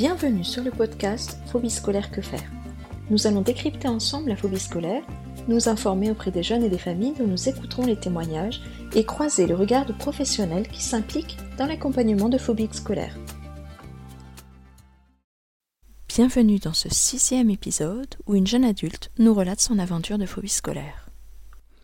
Bienvenue 0.00 0.44
sur 0.44 0.64
le 0.64 0.70
podcast 0.70 1.36
Phobie 1.52 1.68
scolaire 1.68 2.10
que 2.10 2.22
faire. 2.22 2.50
Nous 3.10 3.26
allons 3.26 3.42
décrypter 3.42 3.86
ensemble 3.86 4.30
la 4.30 4.36
phobie 4.36 4.58
scolaire, 4.58 5.02
nous 5.46 5.68
informer 5.68 6.10
auprès 6.10 6.30
des 6.30 6.42
jeunes 6.42 6.64
et 6.64 6.70
des 6.70 6.78
familles 6.78 7.12
dont 7.18 7.26
nous 7.26 7.50
écouterons 7.50 7.84
les 7.84 8.00
témoignages 8.00 8.62
et 8.94 9.04
croiser 9.04 9.46
le 9.46 9.54
regard 9.54 9.84
de 9.84 9.92
professionnels 9.92 10.66
qui 10.68 10.82
s'impliquent 10.82 11.36
dans 11.58 11.66
l'accompagnement 11.66 12.30
de 12.30 12.38
phobies 12.38 12.70
scolaires. 12.72 13.14
Bienvenue 16.08 16.58
dans 16.60 16.72
ce 16.72 16.88
sixième 16.88 17.50
épisode 17.50 18.14
où 18.24 18.34
une 18.34 18.46
jeune 18.46 18.64
adulte 18.64 19.10
nous 19.18 19.34
relate 19.34 19.60
son 19.60 19.78
aventure 19.78 20.16
de 20.16 20.24
phobie 20.24 20.48
scolaire. 20.48 21.10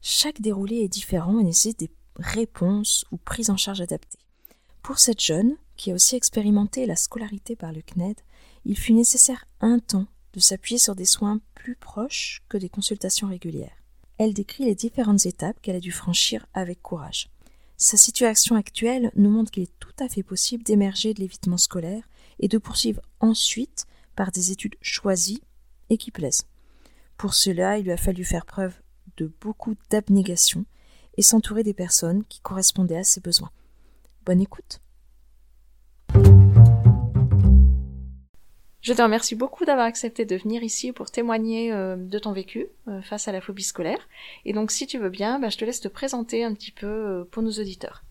Chaque 0.00 0.40
déroulé 0.40 0.76
est 0.76 0.88
différent 0.88 1.38
et 1.38 1.44
nécessite 1.44 1.80
des 1.80 1.90
réponses 2.16 3.04
ou 3.12 3.18
prises 3.18 3.50
en 3.50 3.58
charge 3.58 3.82
adaptées. 3.82 4.20
Pour 4.82 4.98
cette 4.98 5.22
jeune, 5.22 5.58
qui 5.76 5.90
a 5.90 5.94
aussi 5.94 6.16
expérimenté 6.16 6.86
la 6.86 6.96
scolarité 6.96 7.56
par 7.56 7.72
le 7.72 7.82
CNED, 7.82 8.16
il 8.64 8.78
fut 8.78 8.92
nécessaire 8.92 9.44
un 9.60 9.78
temps 9.78 10.06
de 10.32 10.40
s'appuyer 10.40 10.78
sur 10.78 10.94
des 10.94 11.04
soins 11.04 11.40
plus 11.54 11.76
proches 11.76 12.42
que 12.48 12.58
des 12.58 12.68
consultations 12.68 13.28
régulières. 13.28 13.76
Elle 14.18 14.34
décrit 14.34 14.64
les 14.64 14.74
différentes 14.74 15.26
étapes 15.26 15.60
qu'elle 15.60 15.76
a 15.76 15.80
dû 15.80 15.92
franchir 15.92 16.46
avec 16.54 16.82
courage. 16.82 17.28
Sa 17.76 17.96
situation 17.96 18.56
actuelle 18.56 19.12
nous 19.14 19.30
montre 19.30 19.50
qu'il 19.50 19.64
est 19.64 19.78
tout 19.78 19.92
à 19.98 20.08
fait 20.08 20.22
possible 20.22 20.64
d'émerger 20.64 21.12
de 21.12 21.20
l'évitement 21.20 21.58
scolaire 21.58 22.08
et 22.38 22.48
de 22.48 22.58
poursuivre 22.58 23.02
ensuite 23.20 23.86
par 24.14 24.32
des 24.32 24.50
études 24.50 24.76
choisies 24.80 25.42
et 25.90 25.98
qui 25.98 26.10
plaisent. 26.10 26.46
Pour 27.18 27.34
cela, 27.34 27.78
il 27.78 27.84
lui 27.84 27.92
a 27.92 27.96
fallu 27.96 28.24
faire 28.24 28.46
preuve 28.46 28.74
de 29.18 29.32
beaucoup 29.40 29.74
d'abnégation 29.90 30.64
et 31.16 31.22
s'entourer 31.22 31.62
des 31.62 31.74
personnes 31.74 32.24
qui 32.24 32.40
correspondaient 32.40 32.96
à 32.96 33.04
ses 33.04 33.20
besoins. 33.20 33.50
Bonne 34.24 34.40
écoute. 34.40 34.80
Je 38.86 38.92
te 38.92 39.02
remercie 39.02 39.34
beaucoup 39.34 39.64
d'avoir 39.64 39.84
accepté 39.84 40.24
de 40.24 40.36
venir 40.36 40.62
ici 40.62 40.92
pour 40.92 41.10
témoigner 41.10 41.72
euh, 41.72 41.96
de 41.96 42.20
ton 42.20 42.30
vécu 42.30 42.68
euh, 42.86 43.02
face 43.02 43.26
à 43.26 43.32
la 43.32 43.40
phobie 43.40 43.64
scolaire. 43.64 43.98
Et 44.44 44.52
donc 44.52 44.70
si 44.70 44.86
tu 44.86 44.96
veux 44.96 45.08
bien, 45.08 45.40
bah, 45.40 45.48
je 45.48 45.58
te 45.58 45.64
laisse 45.64 45.80
te 45.80 45.88
présenter 45.88 46.44
un 46.44 46.54
petit 46.54 46.70
peu 46.70 46.86
euh, 46.86 47.24
pour 47.28 47.42
nos 47.42 47.50
auditeurs. 47.50 48.04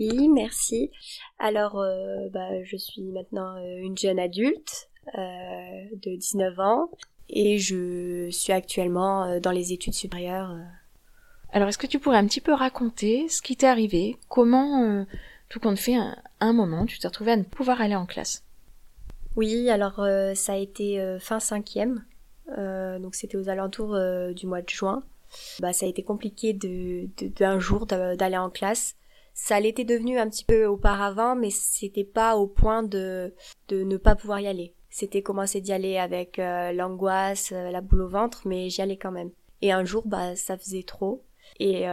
Oui, 0.00 0.28
merci. 0.28 0.90
Alors, 1.38 1.74
bah, 2.32 2.64
je 2.64 2.76
suis 2.76 3.04
maintenant 3.12 3.56
une 3.78 3.96
jeune 3.96 4.18
adulte 4.18 4.88
de 5.16 6.16
19 6.16 6.58
ans 6.58 6.90
et 7.28 7.58
je 7.58 8.28
suis 8.32 8.52
actuellement 8.52 9.38
dans 9.38 9.52
les 9.52 9.72
études 9.72 9.94
supérieures. 9.94 10.56
Alors, 11.52 11.68
est-ce 11.68 11.78
que 11.78 11.86
tu 11.86 12.00
pourrais 12.00 12.18
un 12.18 12.26
petit 12.26 12.40
peu 12.40 12.52
raconter 12.52 13.28
ce 13.28 13.40
qui 13.40 13.56
t'est 13.56 13.68
arrivé? 13.68 14.16
Comment, 14.28 15.06
tout 15.48 15.60
compte 15.60 15.78
fait, 15.78 15.94
un, 15.94 16.16
un 16.40 16.52
moment, 16.52 16.84
tu 16.84 16.98
t'es 16.98 17.06
retrouvé 17.06 17.30
à 17.30 17.36
ne 17.36 17.44
pouvoir 17.44 17.80
aller 17.80 17.94
en 17.94 18.06
classe? 18.06 18.43
Oui, 19.36 19.68
alors 19.68 19.98
euh, 19.98 20.34
ça 20.34 20.52
a 20.52 20.56
été 20.56 21.00
euh, 21.00 21.18
fin 21.18 21.40
cinquième, 21.40 22.04
euh, 22.56 22.98
donc 22.98 23.14
c'était 23.14 23.36
aux 23.36 23.48
alentours 23.48 23.98
du 24.34 24.46
mois 24.46 24.62
de 24.62 24.68
juin. 24.68 25.02
Bah, 25.58 25.72
ça 25.72 25.86
a 25.86 25.88
été 25.88 26.04
compliqué 26.04 26.52
de, 26.52 27.08
d'un 27.36 27.58
jour 27.58 27.86
d'aller 27.86 28.36
en 28.36 28.50
classe. 28.50 28.94
Ça 29.32 29.58
l'était 29.58 29.84
devenu 29.84 30.18
un 30.18 30.28
petit 30.28 30.44
peu 30.44 30.66
auparavant, 30.66 31.34
mais 31.34 31.50
c'était 31.50 32.04
pas 32.04 32.36
au 32.36 32.46
point 32.46 32.84
de, 32.84 33.34
de 33.66 33.82
ne 33.82 33.96
pas 33.96 34.14
pouvoir 34.14 34.38
y 34.38 34.46
aller. 34.46 34.74
C'était 34.90 35.22
commencer 35.22 35.60
d'y 35.60 35.72
aller 35.72 35.96
avec 35.96 36.36
l'angoisse, 36.36 37.50
la 37.50 37.80
boule 37.80 38.02
au 38.02 38.08
ventre, 38.08 38.42
mais 38.46 38.68
j'y 38.70 38.80
allais 38.80 38.96
quand 38.96 39.10
même. 39.10 39.30
Et 39.60 39.72
un 39.72 39.84
jour, 39.84 40.04
bah, 40.06 40.36
ça 40.36 40.56
faisait 40.56 40.84
trop 40.84 41.24
et 41.58 41.86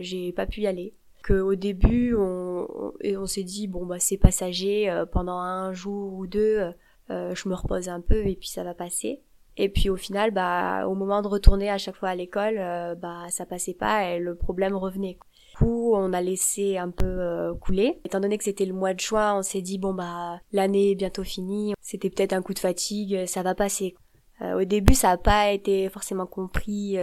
j'ai 0.00 0.32
pas 0.32 0.46
pu 0.46 0.62
y 0.62 0.66
aller. 0.66 0.94
Que 1.22 1.34
au 1.34 1.54
début, 1.54 2.14
on, 2.14 2.66
on, 2.72 2.92
on 3.04 3.26
s'est 3.26 3.42
dit 3.42 3.66
bon 3.66 3.84
bah 3.84 3.98
c'est 3.98 4.16
passager. 4.16 5.04
pendant 5.12 5.38
un 5.38 5.74
jour 5.74 6.14
ou 6.14 6.26
deux, 6.26 6.72
euh, 7.10 7.34
je 7.34 7.48
me 7.48 7.54
repose 7.54 7.88
un 7.88 8.00
peu 8.00 8.26
et 8.26 8.36
puis 8.36 8.48
ça 8.48 8.64
va 8.64 8.74
passer. 8.74 9.22
Et 9.56 9.68
puis 9.68 9.88
au 9.88 9.96
final, 9.96 10.32
bah, 10.32 10.86
au 10.86 10.94
moment 10.94 11.22
de 11.22 11.28
retourner 11.28 11.70
à 11.70 11.78
chaque 11.78 11.96
fois 11.96 12.10
à 12.10 12.14
l'école, 12.14 12.58
euh, 12.58 12.94
bah, 12.94 13.24
ça 13.30 13.46
passait 13.46 13.74
pas 13.74 14.10
et 14.10 14.18
le 14.18 14.34
problème 14.34 14.76
revenait. 14.76 15.18
Du 15.50 15.56
coup, 15.56 15.94
on 15.94 16.12
a 16.12 16.20
laissé 16.20 16.76
un 16.76 16.90
peu 16.90 17.06
euh, 17.06 17.54
couler. 17.54 18.00
Étant 18.04 18.20
donné 18.20 18.36
que 18.36 18.44
c'était 18.44 18.66
le 18.66 18.74
mois 18.74 18.92
de 18.92 19.00
juin, 19.00 19.38
on 19.38 19.42
s'est 19.42 19.62
dit 19.62 19.78
bon 19.78 19.94
bah 19.94 20.40
l'année 20.52 20.90
est 20.90 20.94
bientôt 20.94 21.24
finie. 21.24 21.74
C'était 21.80 22.10
peut-être 22.10 22.34
un 22.34 22.42
coup 22.42 22.52
de 22.52 22.58
fatigue, 22.58 23.24
ça 23.26 23.42
va 23.42 23.54
passer. 23.54 23.94
au 24.42 24.64
début, 24.64 24.92
ça 24.92 25.08
n'a 25.08 25.16
pas 25.16 25.52
été 25.52 25.88
forcément 25.88 26.26
compris 26.26 26.98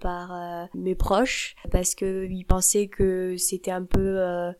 par 0.00 0.68
mes 0.74 0.96
proches 0.96 1.54
parce 1.70 1.94
que 1.94 2.26
ils 2.28 2.44
pensaient 2.44 2.88
que 2.88 3.36
c'était 3.36 3.70
un 3.70 3.84
peu, 3.84 4.52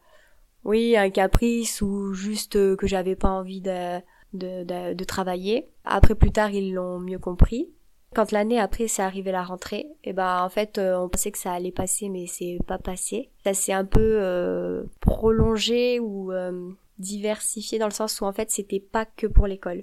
oui, 0.63 0.97
un 0.97 1.11
caprice 1.11 1.83
ou 1.83 2.13
juste 2.13 2.77
que 2.77 2.87
j'avais 2.87 3.17
pas 3.17 3.31
envie 3.31 3.63
de 3.63 4.01
de, 4.35 4.93
de, 4.95 5.05
travailler. 5.05 5.69
Après, 5.85 6.15
plus 6.15 6.33
tard, 6.33 6.51
ils 6.51 6.75
l'ont 6.75 6.99
mieux 6.99 7.19
compris. 7.19 7.69
Quand 8.15 8.31
l'année 8.31 8.61
après 8.61 8.87
c'est 8.87 9.03
arrivé 9.03 9.33
la 9.33 9.43
rentrée, 9.43 9.89
et 10.05 10.11
eh 10.11 10.13
ben 10.13 10.45
en 10.45 10.49
fait 10.49 10.79
euh, 10.79 10.97
on 10.97 11.09
pensait 11.09 11.33
que 11.33 11.39
ça 11.39 11.53
allait 11.53 11.73
passer 11.73 12.09
mais 12.09 12.27
c'est 12.29 12.59
pas 12.65 12.79
passé. 12.79 13.31
Ça 13.43 13.55
s'est 13.55 13.73
un 13.73 13.85
peu 13.85 14.19
euh, 14.23 14.85
prolongé 15.01 15.99
ou 15.99 16.31
euh, 16.31 16.71
diversifié 17.01 17.81
dans 17.81 17.89
le 17.89 17.93
sens 17.93 18.21
où 18.21 18.25
en 18.25 18.33
fait 18.33 18.53
c'était 18.53 18.79
pas 18.79 19.05
que 19.05 19.27
pour 19.27 19.49
l'école. 19.49 19.83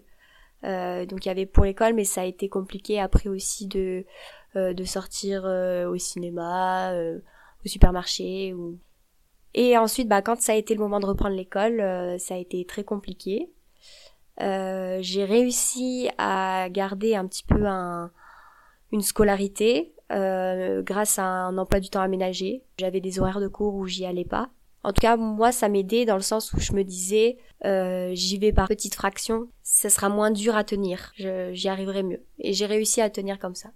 donc 0.63 1.25
il 1.25 1.27
y 1.27 1.29
avait 1.29 1.45
pour 1.45 1.65
l'école 1.65 1.93
mais 1.93 2.05
ça 2.05 2.21
a 2.21 2.25
été 2.25 2.47
compliqué 2.47 3.01
après 3.01 3.27
aussi 3.27 3.67
de 3.67 4.05
de 4.55 4.83
sortir 4.85 5.43
au 5.89 5.97
cinéma, 5.97 6.93
au 7.65 7.67
supermarché 7.67 8.53
ou 8.53 8.77
et 9.53 9.77
ensuite 9.77 10.07
bah 10.07 10.21
quand 10.21 10.39
ça 10.39 10.53
a 10.53 10.55
été 10.55 10.73
le 10.73 10.79
moment 10.79 11.01
de 11.01 11.05
reprendre 11.05 11.35
l'école, 11.35 11.79
ça 12.17 12.35
a 12.35 12.37
été 12.37 12.63
très 12.63 12.85
compliqué 12.85 13.49
euh, 14.41 14.97
j'ai 15.01 15.23
réussi 15.23 16.09
à 16.17 16.67
garder 16.69 17.15
un 17.15 17.27
petit 17.27 17.43
peu 17.43 17.65
un, 17.65 18.11
une 18.91 19.01
scolarité 19.01 19.93
euh, 20.11 20.81
grâce 20.81 21.19
à 21.19 21.25
un 21.25 21.57
emploi 21.57 21.79
du 21.79 21.89
temps 21.89 22.01
aménagé. 22.01 22.63
J'avais 22.77 23.01
des 23.01 23.19
horaires 23.19 23.39
de 23.39 23.47
cours 23.47 23.75
où 23.75 23.87
j'y 23.87 24.05
allais 24.05 24.25
pas. 24.25 24.49
En 24.83 24.93
tout 24.93 25.01
cas, 25.01 25.15
moi, 25.15 25.51
ça 25.51 25.69
m'aidait 25.69 26.05
dans 26.05 26.15
le 26.15 26.21
sens 26.21 26.53
où 26.53 26.59
je 26.59 26.73
me 26.73 26.83
disais, 26.83 27.37
euh, 27.65 28.11
j'y 28.15 28.39
vais 28.39 28.51
par 28.51 28.67
petites 28.67 28.95
fractions, 28.95 29.47
ça 29.61 29.89
sera 29.89 30.09
moins 30.09 30.31
dur 30.31 30.55
à 30.55 30.63
tenir, 30.63 31.13
j'y 31.15 31.69
arriverai 31.69 32.01
mieux. 32.01 32.23
Et 32.39 32.53
j'ai 32.53 32.65
réussi 32.65 32.99
à 32.99 33.11
tenir 33.11 33.37
comme 33.37 33.53
ça. 33.53 33.69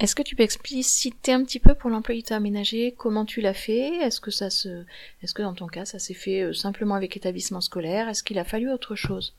Est-ce 0.00 0.14
que 0.14 0.22
tu 0.22 0.34
peux 0.34 0.42
expliciter 0.42 1.32
un 1.32 1.44
petit 1.44 1.60
peu 1.60 1.74
pour 1.74 1.90
temps 1.90 2.34
aménagé 2.34 2.92
comment 2.96 3.26
tu 3.26 3.42
l'as 3.42 3.52
fait? 3.52 3.96
Est-ce 3.96 4.18
que 4.18 4.30
ça 4.30 4.48
se, 4.48 4.84
est-ce 5.22 5.34
que 5.34 5.42
dans 5.42 5.52
ton 5.52 5.66
cas 5.66 5.84
ça 5.84 5.98
s'est 5.98 6.14
fait 6.14 6.40
euh, 6.40 6.52
simplement 6.54 6.94
avec 6.94 7.14
l'établissement 7.14 7.60
scolaire? 7.60 8.08
Est-ce 8.08 8.22
qu'il 8.22 8.38
a 8.38 8.44
fallu 8.44 8.72
autre 8.72 8.94
chose? 8.94 9.34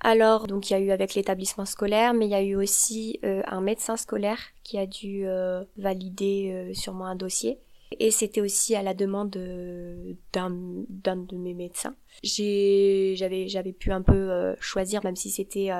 Alors, 0.00 0.48
donc 0.48 0.68
il 0.68 0.74
y 0.74 0.76
a 0.76 0.80
eu 0.80 0.90
avec 0.90 1.14
l'établissement 1.14 1.64
scolaire, 1.64 2.12
mais 2.12 2.26
il 2.26 2.30
y 2.30 2.34
a 2.34 2.42
eu 2.42 2.56
aussi 2.56 3.20
euh, 3.24 3.42
un 3.46 3.62
médecin 3.62 3.96
scolaire 3.96 4.38
qui 4.64 4.76
a 4.76 4.86
dû 4.86 5.22
euh, 5.24 5.64
valider 5.78 6.72
sur 6.74 6.92
moi 6.92 7.08
un 7.08 7.16
dossier. 7.16 7.58
Et 7.98 8.10
c'était 8.10 8.40
aussi 8.40 8.76
à 8.76 8.82
la 8.82 8.94
demande 8.94 9.30
d'un 10.32 10.50
de 10.50 11.36
mes 11.36 11.54
médecins. 11.54 11.94
J'avais 12.22 13.74
pu 13.78 13.92
un 13.92 14.02
peu 14.02 14.54
choisir, 14.60 15.02
même 15.04 15.16
si 15.16 15.30
c'était 15.30 15.70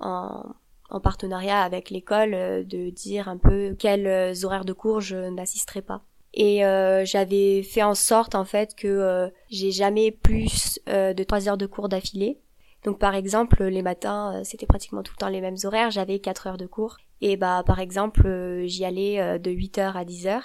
en 0.00 0.42
en 0.90 1.00
partenariat 1.00 1.62
avec 1.62 1.90
l'école 1.90 2.34
euh, 2.34 2.64
de 2.64 2.90
dire 2.90 3.28
un 3.28 3.36
peu 3.36 3.74
quels 3.78 4.06
euh, 4.06 4.34
horaires 4.44 4.64
de 4.64 4.72
cours 4.72 5.00
je 5.00 5.16
n'assisterai 5.16 5.82
pas. 5.82 6.02
Et 6.32 6.64
euh, 6.64 7.04
j'avais 7.04 7.62
fait 7.62 7.82
en 7.82 7.94
sorte 7.94 8.34
en 8.34 8.44
fait 8.44 8.74
que 8.76 9.30
j'ai 9.50 9.72
jamais 9.72 10.12
plus 10.12 10.78
de 10.86 11.22
trois 11.24 11.48
heures 11.48 11.58
de 11.58 11.66
cours 11.66 11.88
d'affilée. 11.88 12.38
Donc 12.84 13.00
par 13.00 13.16
exemple 13.16 13.64
les 13.64 13.82
matins 13.82 14.40
c'était 14.44 14.66
pratiquement 14.66 15.02
tout 15.02 15.12
le 15.16 15.18
temps 15.18 15.28
les 15.28 15.40
mêmes 15.40 15.56
horaires, 15.64 15.90
j'avais 15.90 16.20
quatre 16.20 16.46
heures 16.46 16.56
de 16.56 16.66
cours. 16.66 16.98
Et 17.20 17.36
bah 17.36 17.64
par 17.66 17.80
exemple 17.80 18.62
j'y 18.66 18.84
allais 18.84 19.40
de 19.40 19.50
8h 19.50 19.92
à 19.94 20.04
10h. 20.04 20.40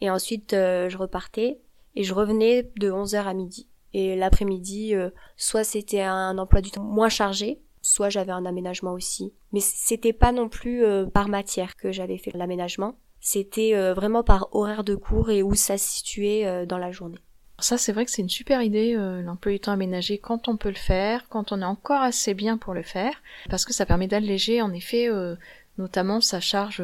Et 0.00 0.08
ensuite 0.08 0.52
je 0.52 0.96
repartais 0.96 1.58
et 1.96 2.04
je 2.04 2.14
revenais 2.14 2.70
de 2.76 2.88
11h 2.88 3.24
à 3.24 3.34
midi. 3.34 3.68
Et 3.94 4.14
l'après-midi, 4.14 4.94
soit 5.36 5.64
c'était 5.64 6.02
un 6.02 6.38
emploi 6.38 6.60
du 6.60 6.70
temps 6.70 6.84
moins 6.84 7.08
chargé, 7.08 7.60
soit 7.88 8.10
j'avais 8.10 8.32
un 8.32 8.44
aménagement 8.44 8.92
aussi. 8.92 9.32
Mais 9.52 9.60
c'était 9.60 10.12
pas 10.12 10.30
non 10.30 10.50
plus 10.50 10.84
euh, 10.84 11.06
par 11.06 11.28
matière 11.28 11.74
que 11.74 11.90
j'avais 11.90 12.18
fait 12.18 12.32
l'aménagement. 12.34 12.96
C'était 13.20 13.74
euh, 13.74 13.94
vraiment 13.94 14.22
par 14.22 14.48
horaire 14.52 14.84
de 14.84 14.94
cours 14.94 15.30
et 15.30 15.42
où 15.42 15.54
ça 15.54 15.78
se 15.78 15.88
situait 15.88 16.46
euh, 16.46 16.66
dans 16.66 16.76
la 16.76 16.90
journée. 16.90 17.18
Ça, 17.60 17.78
c'est 17.78 17.92
vrai 17.92 18.04
que 18.04 18.10
c'est 18.10 18.22
une 18.22 18.28
super 18.28 18.62
idée, 18.62 18.92
l'emploi 18.94 19.50
du 19.50 19.58
temps 19.58 19.72
aménagé, 19.72 20.18
quand 20.18 20.46
on 20.46 20.56
peut 20.56 20.68
le 20.68 20.76
faire, 20.76 21.28
quand 21.28 21.50
on 21.50 21.60
est 21.60 21.64
encore 21.64 22.00
assez 22.02 22.32
bien 22.32 22.56
pour 22.56 22.72
le 22.72 22.84
faire, 22.84 23.20
parce 23.50 23.64
que 23.64 23.72
ça 23.72 23.84
permet 23.84 24.06
d'alléger, 24.06 24.62
en 24.62 24.72
effet, 24.72 25.08
notamment 25.76 26.20
sa 26.20 26.38
charge 26.38 26.80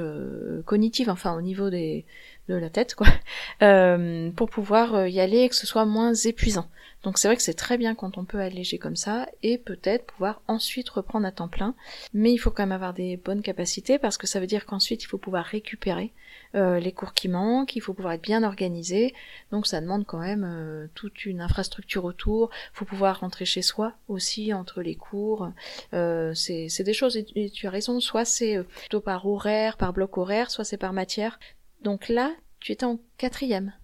cognitive, 0.66 1.10
enfin 1.10 1.36
au 1.38 1.42
niveau 1.42 1.70
des, 1.70 2.04
de 2.48 2.54
la 2.54 2.70
tête, 2.70 2.94
quoi, 2.94 3.06
euh, 3.62 4.30
pour 4.32 4.50
pouvoir 4.50 4.94
euh, 4.94 5.08
y 5.08 5.20
aller 5.20 5.38
et 5.38 5.48
que 5.48 5.56
ce 5.56 5.66
soit 5.66 5.84
moins 5.84 6.14
épuisant. 6.14 6.68
Donc 7.02 7.18
c'est 7.18 7.28
vrai 7.28 7.36
que 7.36 7.42
c'est 7.42 7.54
très 7.54 7.76
bien 7.76 7.94
quand 7.94 8.16
on 8.16 8.24
peut 8.24 8.40
alléger 8.40 8.78
comme 8.78 8.96
ça 8.96 9.26
et 9.42 9.58
peut-être 9.58 10.06
pouvoir 10.06 10.40
ensuite 10.48 10.88
reprendre 10.88 11.26
à 11.26 11.32
temps 11.32 11.48
plein. 11.48 11.74
Mais 12.14 12.32
il 12.32 12.38
faut 12.38 12.50
quand 12.50 12.62
même 12.62 12.72
avoir 12.72 12.94
des 12.94 13.18
bonnes 13.18 13.42
capacités 13.42 13.98
parce 13.98 14.16
que 14.16 14.26
ça 14.26 14.40
veut 14.40 14.46
dire 14.46 14.64
qu'ensuite 14.64 15.02
il 15.02 15.06
faut 15.06 15.18
pouvoir 15.18 15.44
récupérer 15.44 16.12
euh, 16.54 16.80
les 16.80 16.92
cours 16.92 17.12
qui 17.12 17.28
manquent, 17.28 17.76
il 17.76 17.80
faut 17.80 17.92
pouvoir 17.92 18.14
être 18.14 18.22
bien 18.22 18.42
organisé. 18.42 19.12
Donc 19.52 19.66
ça 19.66 19.82
demande 19.82 20.06
quand 20.06 20.20
même 20.20 20.88
toute 20.94 21.26
une 21.26 21.42
infrastructure 21.42 22.06
autour. 22.06 22.48
Il 22.72 22.78
faut 22.78 22.86
pouvoir 22.86 23.20
rentrer 23.20 23.44
chez 23.44 23.60
soi 23.60 23.92
aussi 24.08 24.54
entre 24.54 24.80
les 24.80 24.94
cours. 24.94 25.50
Euh, 25.92 26.32
c'est 26.32 26.82
des 26.82 26.94
choses 26.94 27.18
et, 27.18 27.50
tu 27.50 27.66
as 27.66 27.70
raison. 27.70 28.00
Soit 28.00 28.24
c'est 28.24 28.62
plutôt 28.62 29.02
par 29.02 29.26
horaire, 29.26 29.76
par 29.76 29.92
bloc 29.92 30.16
horaire, 30.16 30.50
soit 30.50 30.64
c'est 30.64 30.78
par 30.78 30.94
matière. 30.94 31.38
Donc 31.84 32.08
là, 32.08 32.34
tu 32.60 32.72
étais 32.72 32.86
en 32.86 32.98
quatrième. 33.18 33.74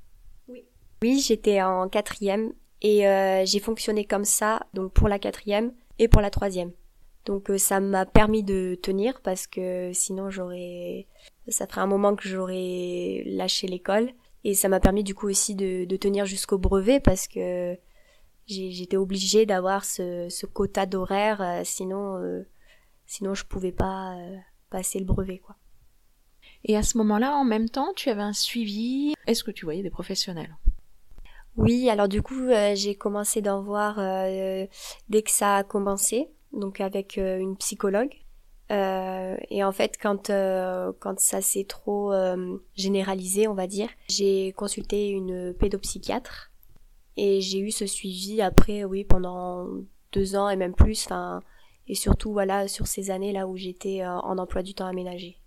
Oui. 0.48 0.64
Oui, 1.02 1.20
j'étais 1.20 1.60
en 1.60 1.86
quatrième 1.90 2.54
et 2.80 3.06
euh, 3.06 3.44
j'ai 3.44 3.60
fonctionné 3.60 4.06
comme 4.06 4.24
ça, 4.24 4.66
donc 4.72 4.94
pour 4.94 5.06
la 5.06 5.18
quatrième 5.18 5.74
et 5.98 6.08
pour 6.08 6.22
la 6.22 6.30
troisième. 6.30 6.72
Donc 7.26 7.50
euh, 7.50 7.58
ça 7.58 7.78
m'a 7.78 8.06
permis 8.06 8.42
de 8.42 8.78
tenir 8.82 9.20
parce 9.20 9.46
que 9.46 9.92
sinon 9.92 10.30
j'aurais, 10.30 11.08
ça 11.48 11.66
ferait 11.66 11.82
un 11.82 11.86
moment 11.86 12.16
que 12.16 12.26
j'aurais 12.26 13.22
lâché 13.26 13.66
l'école. 13.68 14.10
Et 14.44 14.54
ça 14.54 14.70
m'a 14.70 14.80
permis 14.80 15.04
du 15.04 15.14
coup 15.14 15.28
aussi 15.28 15.54
de, 15.54 15.84
tenir 15.96 16.24
jusqu'au 16.24 16.56
brevet 16.56 17.00
parce 17.00 17.28
que 17.28 17.76
j'étais 18.46 18.96
obligée 18.96 19.44
d'avoir 19.44 19.84
ce, 19.84 20.46
quota 20.46 20.86
d'horaire, 20.86 21.42
euh, 21.42 21.60
sinon, 21.64 22.18
sinon 23.04 23.34
je 23.34 23.44
pouvais 23.44 23.72
pas 23.72 24.16
passer 24.70 24.98
le 24.98 25.04
brevet 25.04 25.36
quoi. 25.36 25.59
Et 26.64 26.76
à 26.76 26.82
ce 26.82 26.98
moment-là, 26.98 27.36
en 27.36 27.44
même 27.44 27.68
temps, 27.68 27.92
tu 27.94 28.10
avais 28.10 28.22
un 28.22 28.32
suivi. 28.32 29.14
Est-ce 29.26 29.44
que 29.44 29.50
tu 29.50 29.64
voyais 29.64 29.82
des 29.82 29.90
professionnels? 29.90 30.56
Oui, 31.56 31.90
alors 31.90 32.08
du 32.08 32.22
coup, 32.22 32.48
euh, 32.48 32.74
j'ai 32.74 32.94
commencé 32.94 33.42
d'en 33.42 33.60
voir 33.60 33.98
euh, 33.98 34.66
dès 35.08 35.22
que 35.22 35.30
ça 35.30 35.56
a 35.56 35.64
commencé, 35.64 36.28
donc 36.52 36.80
avec 36.80 37.18
euh, 37.18 37.38
une 37.38 37.56
psychologue. 37.56 38.14
et 38.70 39.64
en 39.64 39.72
fait, 39.72 39.98
quand 40.00 40.30
quand 41.00 41.18
ça 41.18 41.40
s'est 41.40 41.64
trop 41.64 42.12
généralisé, 42.76 43.48
on 43.48 43.54
va 43.54 43.66
dire, 43.66 43.88
j'ai 44.08 44.52
consulté 44.52 45.08
une 45.08 45.52
pédopsychiatre 45.54 46.52
et 47.16 47.40
j'ai 47.40 47.58
eu 47.58 47.72
ce 47.72 47.86
suivi 47.86 48.40
après, 48.40 48.84
oui, 48.84 49.04
pendant 49.04 49.66
deux 50.12 50.36
ans 50.36 50.48
et 50.48 50.56
même 50.56 50.74
plus. 50.74 51.04
Enfin, 51.06 51.40
et 51.88 51.96
surtout 51.96 52.32
voilà 52.32 52.68
sur 52.68 52.86
ces 52.86 53.10
années 53.10 53.32
là 53.32 53.48
où 53.48 53.56
j'étais 53.56 54.06
en 54.06 54.38
emploi 54.38 54.62
du 54.62 54.74
temps 54.74 54.86
aménagé. 54.86 55.39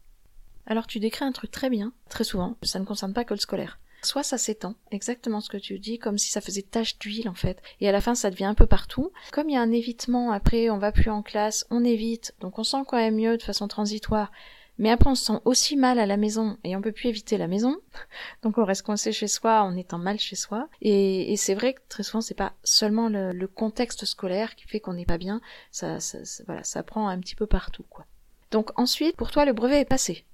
Alors 0.66 0.88
tu 0.88 1.00
décris 1.00 1.26
un 1.26 1.32
truc 1.32 1.52
très 1.52 1.70
bien, 1.70 1.94
très 2.10 2.24
souvent. 2.24 2.56
Ça 2.64 2.80
ne 2.80 2.86
concerne 2.86 3.14
pas 3.14 3.26
que 3.26 3.34
le 3.34 3.40
scolaire. 3.40 3.80
Soit 4.04 4.24
ça 4.24 4.38
s'étend, 4.38 4.76
exactement 4.92 5.40
ce 5.40 5.50
que 5.50 5.58
tu 5.58 5.80
dis, 5.80 5.98
comme 5.98 6.18
si 6.18 6.30
ça 6.30 6.42
faisait 6.42 6.62
tache 6.62 7.00
d'huile 7.00 7.30
en 7.30 7.36
fait, 7.36 7.62
et 7.80 7.88
à 7.88 7.94
la 7.94 8.02
fin 8.02 8.16
ça 8.16 8.30
devient 8.30 8.44
un 8.44 8.54
peu 8.54 8.66
partout. 8.66 9.14
Comme 9.32 9.50
il 9.50 9.54
y 9.54 9.58
a 9.58 9.62
un 9.62 9.72
évitement, 9.72 10.32
après 10.34 10.70
on 10.70 10.78
va 10.78 10.92
plus 10.92 11.10
en 11.10 11.22
classe, 11.22 11.66
on 11.70 11.86
évite, 11.86 12.36
donc 12.42 12.60
on 12.60 12.66
sent 12.66 12.84
quand 12.86 12.98
même 12.98 13.16
mieux 13.16 13.38
de 13.38 13.44
façon 13.44 13.70
transitoire, 13.70 14.30
mais 14.78 14.92
après 14.92 15.10
on 15.10 15.16
se 15.16 15.24
sent 15.24 15.40
aussi 15.46 15.78
mal 15.78 16.00
à 16.00 16.06
la 16.06 16.18
maison 16.18 16.58
et 16.66 16.76
on 16.76 16.82
peut 16.82 16.92
plus 16.92 17.08
éviter 17.08 17.38
la 17.38 17.48
maison, 17.48 17.78
donc 18.44 18.58
on 18.58 18.66
reste 18.66 18.82
coincé 18.82 19.14
chez 19.14 19.30
soi 19.30 19.62
en 19.62 19.78
étant 19.78 20.00
mal 20.00 20.20
chez 20.20 20.36
soi. 20.36 20.68
Et, 20.82 21.36
c'est 21.38 21.56
vrai 21.56 21.74
que 21.74 21.82
très 21.88 22.04
souvent 22.04 22.20
c'est 22.20 22.34
pas 22.34 22.54
seulement 22.66 23.08
le, 23.08 23.48
contexte 23.48 24.04
scolaire 24.04 24.56
qui 24.56 24.68
fait 24.68 24.82
qu'on 24.82 24.94
n'est 24.94 25.06
pas 25.06 25.18
bien, 25.18 25.40
ça, 25.72 26.02
ça, 26.02 26.18
voilà, 26.46 26.66
ça 26.66 26.84
prend 26.84 27.08
un 27.08 27.20
petit 27.20 27.36
peu 27.36 27.48
partout 27.48 27.86
quoi. 27.90 28.06
Donc 28.52 28.78
ensuite, 28.78 29.16
pour 29.16 29.32
toi 29.32 29.46
le 29.46 29.54
brevet 29.54 29.80
est 29.80 29.86
passé. 29.86 30.26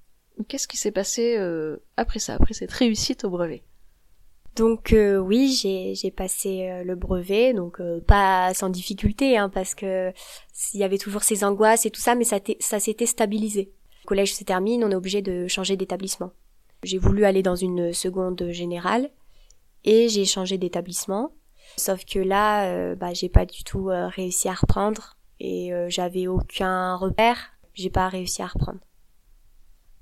Qu'est-ce 0.48 0.68
qui 0.68 0.76
s'est 0.76 0.92
passé 0.92 1.36
euh, 1.36 1.76
après 1.96 2.18
ça, 2.18 2.34
après 2.34 2.54
cette 2.54 2.72
réussite 2.72 3.24
au 3.24 3.30
brevet? 3.30 3.62
Donc 4.56 4.92
euh, 4.92 5.18
oui, 5.18 5.52
j'ai 5.94 6.10
passé 6.10 6.68
euh, 6.68 6.84
le 6.84 6.96
brevet, 6.96 7.54
donc 7.54 7.80
pas 8.06 8.52
sans 8.54 8.68
difficulté, 8.68 9.38
hein, 9.38 9.48
parce 9.48 9.74
que 9.74 10.12
il 10.74 10.80
y 10.80 10.84
avait 10.84 10.98
toujours 10.98 11.22
ces 11.22 11.44
angoisses 11.44 11.86
et 11.86 11.90
tout 11.90 12.00
ça, 12.00 12.14
mais 12.14 12.24
ça, 12.24 12.80
s'était 12.80 13.06
stabilisé. 13.06 13.72
Le 14.04 14.08
collège 14.08 14.34
se 14.34 14.44
termine, 14.44 14.84
on 14.84 14.90
est 14.90 14.96
obligé 14.96 15.22
de 15.22 15.46
changer 15.46 15.76
d'établissement. 15.76 16.32
J'ai 16.82 16.98
voulu 16.98 17.24
aller 17.24 17.42
dans 17.42 17.56
une 17.56 17.92
seconde 17.92 18.50
générale 18.50 19.10
et 19.84 20.08
j'ai 20.08 20.24
changé 20.24 20.58
d'établissement. 20.58 21.32
Sauf 21.76 22.04
que 22.04 22.18
là, 22.18 22.94
bah, 22.96 23.12
j'ai 23.12 23.28
pas 23.28 23.46
du 23.46 23.62
tout 23.62 23.90
réussi 23.90 24.48
à 24.48 24.54
reprendre 24.54 25.16
et 25.38 25.70
j'avais 25.88 26.26
aucun 26.26 26.96
repère. 26.96 27.52
J'ai 27.74 27.90
pas 27.90 28.08
réussi 28.08 28.42
à 28.42 28.46
reprendre 28.46 28.80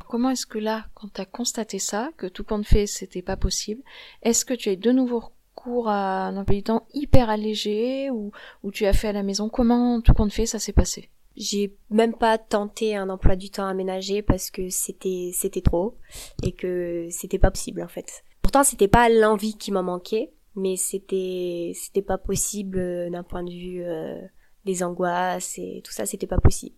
comment 0.09 0.31
est-ce 0.31 0.47
que 0.47 0.59
là, 0.59 0.87
quand 0.95 1.13
tu 1.13 1.21
as 1.21 1.27
constaté 1.27 1.79
ça, 1.79 2.11
que 2.17 2.27
tout 2.27 2.43
compte 2.43 2.67
fait, 2.67 2.87
c'était 2.87 3.23
pas 3.23 3.37
possible, 3.37 3.83
est-ce 4.23 4.45
que 4.45 4.55
tu 4.55 4.71
as 4.71 4.77
de 4.77 4.91
nouveau 4.91 5.21
recours 5.21 5.89
à 5.89 6.27
un 6.27 6.37
emploi 6.37 6.57
du 6.57 6.63
temps 6.63 6.87
hyper 6.95 7.31
allégé 7.31 8.11
ou, 8.11 8.33
ou 8.63 8.73
tu 8.73 8.87
as 8.87 8.93
fait 8.93 9.09
à 9.09 9.13
la 9.13 9.23
maison? 9.23 9.49
Comment 9.49 10.01
tout 10.01 10.15
compte 10.15 10.33
fait, 10.33 10.47
ça 10.47 10.59
s'est 10.59 10.73
passé? 10.73 11.11
J'ai 11.37 11.77
même 11.91 12.15
pas 12.15 12.37
tenté 12.37 12.97
un 12.97 13.09
emploi 13.11 13.37
du 13.37 13.51
temps 13.51 13.67
aménagé 13.67 14.23
parce 14.23 14.51
que 14.51 14.71
c'était 14.71 15.31
c'était 15.33 15.61
trop 15.61 15.97
et 16.43 16.51
que 16.51 17.07
c'était 17.11 17.39
pas 17.39 17.53
possible 17.53 17.81
en 17.81 17.87
fait. 17.87 18.25
Pourtant 18.43 18.65
c'était 18.65 18.89
pas 18.89 19.09
l'envie 19.09 19.57
qui 19.57 19.71
m'en 19.71 19.85
manquait, 19.85 20.33
mais 20.57 20.75
c'était 20.75 21.71
c'était 21.77 22.03
pas 22.03 22.19
possible 22.19 22.81
euh, 22.81 23.09
d'un 23.09 23.23
point 23.23 23.45
de 23.45 23.53
vue 23.53 23.85
euh, 23.85 24.21
des 24.65 24.83
angoisses 24.83 25.59
et 25.59 25.81
tout 25.85 25.93
ça, 25.93 26.07
c'était 26.07 26.27
pas 26.27 26.39
possible. 26.39 26.75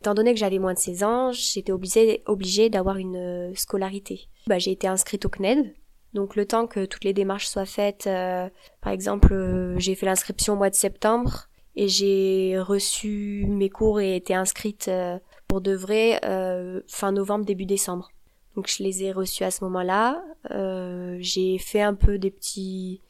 Étant 0.00 0.14
donné 0.14 0.32
que 0.32 0.40
j'avais 0.40 0.58
moins 0.58 0.72
de 0.72 0.78
16 0.78 1.02
ans, 1.02 1.32
j'étais 1.32 1.72
obligée, 1.72 2.70
d'avoir 2.70 2.96
une 2.96 3.16
euh, 3.16 3.54
scolarité. 3.54 4.28
Bah, 4.46 4.58
j'ai 4.58 4.70
été 4.70 4.86
inscrite 4.86 5.26
au 5.26 5.28
CNED, 5.28 5.74
donc 6.14 6.36
le 6.36 6.46
temps 6.46 6.66
que 6.66 6.86
toutes 6.86 7.04
les 7.04 7.12
démarches 7.12 7.48
soient 7.48 7.66
faites, 7.66 8.06
euh, 8.06 8.48
par 8.80 8.94
exemple, 8.94 9.34
euh, 9.34 9.78
j'ai 9.78 9.94
fait 9.94 10.06
l'inscription 10.06 10.54
au 10.54 10.56
mois 10.56 10.70
de 10.70 10.74
septembre 10.74 11.48
et 11.76 11.86
j'ai 11.86 12.58
reçu 12.58 13.44
mes 13.46 13.68
cours 13.68 14.00
et 14.00 14.16
été 14.16 14.34
inscrite 14.34 14.90
pour 15.46 15.60
de 15.60 15.72
vrai 15.72 16.18
fin 16.88 17.12
novembre, 17.12 17.44
début 17.44 17.66
décembre. 17.66 18.10
Donc 18.56 18.68
je 18.68 18.82
les 18.82 19.04
ai 19.04 19.12
reçus 19.12 19.44
à 19.44 19.50
ce 19.52 19.62
moment-là. 19.64 20.20
j'ai 21.20 21.58
fait 21.58 21.80
un 21.80 21.94
peu 21.94 22.18
des 22.18 22.30
petits 22.30 23.00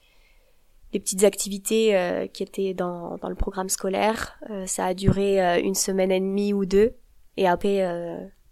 des 0.93 1.01
petites 1.01 1.25
activités 1.25 1.97
euh, 1.97 2.27
qui 2.27 2.43
étaient 2.43 2.75
dans, 2.75 3.17
dans 3.19 3.29
le 3.29 3.35
programme 3.35 3.69
scolaire. 3.69 4.39
Euh, 4.51 4.67
ça 4.67 4.87
a 4.87 4.95
duré 4.95 5.43
euh, 5.43 5.61
une 5.61 5.75
semaine 5.75 6.11
et 6.11 6.21
demie 6.21 6.53
ou 6.53 6.67
deux. 6.67 6.95
Et 7.37 7.47
après, 7.47 7.81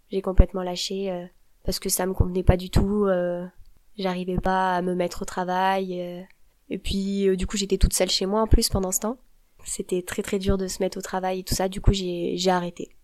j'ai 0.09 0.21
complètement 0.21 0.63
lâché 0.63 1.29
parce 1.63 1.77
que 1.77 1.89
ça 1.89 2.07
me 2.07 2.13
convenait 2.13 2.43
pas 2.43 2.57
du 2.57 2.71
tout. 2.71 3.07
J'arrivais 3.97 4.37
pas 4.37 4.77
à 4.77 4.81
me 4.81 4.95
mettre 4.95 5.21
au 5.21 5.25
travail. 5.25 5.93
et 6.69 6.77
puis, 6.79 7.37
du 7.37 7.45
coup, 7.45 7.55
j'étais 7.55 7.77
toute 7.77 7.93
seule 7.93 8.09
chez 8.09 8.25
moi 8.25 8.41
en 8.41 8.47
plus 8.47 8.69
pendant 8.69 8.91
ce 8.91 9.01
temps. 9.01 9.17
C'était 9.63 10.01
très 10.01 10.23
très 10.23 10.39
dur 10.39 10.57
de 10.57 10.65
se 10.65 10.81
mettre 10.81 10.97
au 10.97 11.01
travail 11.01 11.41
et 11.41 11.43
tout 11.43 11.53
ça. 11.53 11.67
Du 11.69 11.81
coup, 11.81 11.93
j'ai 11.93 12.49
arrêté. 12.49 12.95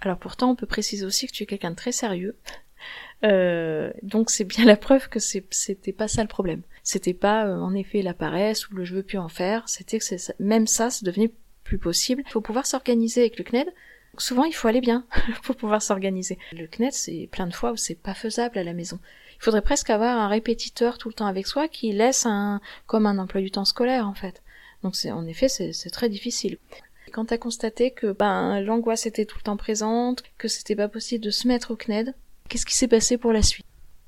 Alors 0.00 0.16
pourtant, 0.16 0.50
on 0.50 0.56
peut 0.56 0.66
préciser 0.66 1.04
aussi 1.04 1.26
que 1.26 1.32
tu 1.32 1.42
es 1.42 1.46
quelqu'un 1.46 1.72
de 1.72 1.76
très 1.76 1.92
sérieux. 1.92 2.38
Euh, 3.24 3.92
donc 4.02 4.30
c'est 4.30 4.44
bien 4.44 4.64
la 4.64 4.76
preuve 4.76 5.08
que 5.08 5.18
c'était 5.18 5.92
pas 5.92 6.08
ça 6.08 6.22
le 6.22 6.28
problème. 6.28 6.62
C'était 6.90 7.14
pas 7.14 7.46
euh, 7.46 7.56
en 7.60 7.72
effet 7.72 8.02
la 8.02 8.14
paresse 8.14 8.68
ou 8.68 8.74
le 8.74 8.84
je 8.84 8.96
veux 8.96 9.04
plus 9.04 9.16
en 9.16 9.28
faire, 9.28 9.68
c'était 9.68 10.00
que 10.00 10.42
même 10.42 10.66
ça, 10.66 10.90
c'est 10.90 11.04
devenu 11.04 11.30
plus 11.62 11.78
possible. 11.78 12.24
Il 12.26 12.32
faut 12.32 12.40
pouvoir 12.40 12.66
s'organiser 12.66 13.20
avec 13.20 13.38
le 13.38 13.44
CNED. 13.44 13.72
Souvent, 14.18 14.42
il 14.42 14.52
faut 14.52 14.66
aller 14.66 14.80
bien 14.80 15.06
pour 15.44 15.54
pouvoir 15.54 15.82
s'organiser. 15.82 16.36
Le 16.50 16.66
CNED, 16.66 16.92
c'est 16.92 17.28
plein 17.30 17.46
de 17.46 17.54
fois 17.54 17.70
où 17.70 17.76
c'est 17.76 17.94
pas 17.94 18.14
faisable 18.14 18.58
à 18.58 18.64
la 18.64 18.72
maison. 18.72 18.98
Il 19.36 19.44
faudrait 19.44 19.62
presque 19.62 19.88
avoir 19.88 20.18
un 20.18 20.26
répétiteur 20.26 20.98
tout 20.98 21.06
le 21.06 21.14
temps 21.14 21.26
avec 21.26 21.46
soi 21.46 21.68
qui 21.68 21.92
laisse 21.92 22.26
un 22.26 22.60
comme 22.88 23.06
un 23.06 23.18
emploi 23.18 23.40
du 23.40 23.52
temps 23.52 23.64
scolaire 23.64 24.08
en 24.08 24.14
fait. 24.14 24.42
Donc 24.82 24.96
c'est 24.96 25.12
en 25.12 25.28
effet 25.28 25.48
c'est 25.48 25.90
très 25.90 26.08
difficile. 26.08 26.58
Quand 27.12 27.26
t'as 27.26 27.38
constaté 27.38 27.92
que 27.92 28.10
ben 28.10 28.60
l'angoisse 28.62 29.06
était 29.06 29.26
tout 29.26 29.38
le 29.38 29.44
temps 29.44 29.56
présente, 29.56 30.24
que 30.38 30.48
c'était 30.48 30.74
pas 30.74 30.88
possible 30.88 31.22
de 31.22 31.30
se 31.30 31.46
mettre 31.46 31.70
au 31.70 31.76
CNED, 31.76 32.16
Qu'est-ce 32.50 32.66
qui 32.66 32.74
s'est 32.74 32.88
passé 32.88 33.16
pour 33.16 33.32
la 33.32 33.42
suite? 33.42 33.64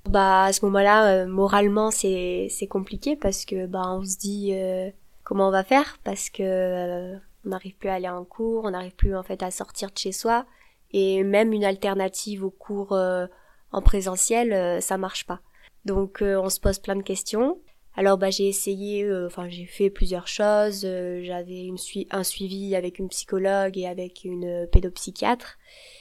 Bah 0.08 0.44
à 0.44 0.52
ce 0.52 0.64
moment-là, 0.64 1.22
euh, 1.22 1.26
moralement 1.26 1.90
c'est 1.90 2.48
c'est 2.50 2.66
compliqué 2.66 3.16
parce 3.16 3.44
que 3.44 3.66
bah 3.66 3.84
on 3.86 4.04
se 4.04 4.18
dit 4.18 4.50
euh, 4.52 4.90
comment 5.22 5.48
on 5.48 5.52
va 5.52 5.62
faire 5.62 5.98
parce 6.04 6.28
que 6.28 6.42
euh, 6.42 7.16
on 7.44 7.50
n'arrive 7.50 7.76
plus 7.76 7.88
à 7.88 7.94
aller 7.94 8.08
en 8.08 8.24
cours, 8.24 8.64
on 8.64 8.70
n'arrive 8.70 8.94
plus 8.96 9.16
en 9.16 9.22
fait 9.22 9.42
à 9.42 9.50
sortir 9.50 9.90
de 9.90 9.98
chez 9.98 10.12
soi 10.12 10.44
et 10.92 11.22
même 11.22 11.52
une 11.52 11.64
alternative 11.64 12.44
aux 12.44 12.50
cours 12.50 12.92
en 12.92 13.82
présentiel 13.82 14.82
ça 14.82 14.98
marche 14.98 15.24
pas. 15.26 15.40
Donc 15.84 16.18
on 16.22 16.48
se 16.50 16.60
pose 16.60 16.78
plein 16.78 16.96
de 16.96 17.02
questions. 17.02 17.58
Alors 17.96 18.18
bah 18.18 18.30
j'ai 18.30 18.48
essayé, 18.48 19.10
enfin 19.26 19.48
j'ai 19.48 19.66
fait 19.66 19.90
plusieurs 19.90 20.28
choses. 20.28 20.82
J'avais 20.82 21.64
une 21.64 21.78
un 22.10 22.22
suivi 22.24 22.76
avec 22.76 22.98
une 22.98 23.08
psychologue 23.08 23.78
et 23.78 23.86
avec 23.86 24.24
une 24.24 24.66
pédopsychiatre. 24.70 25.58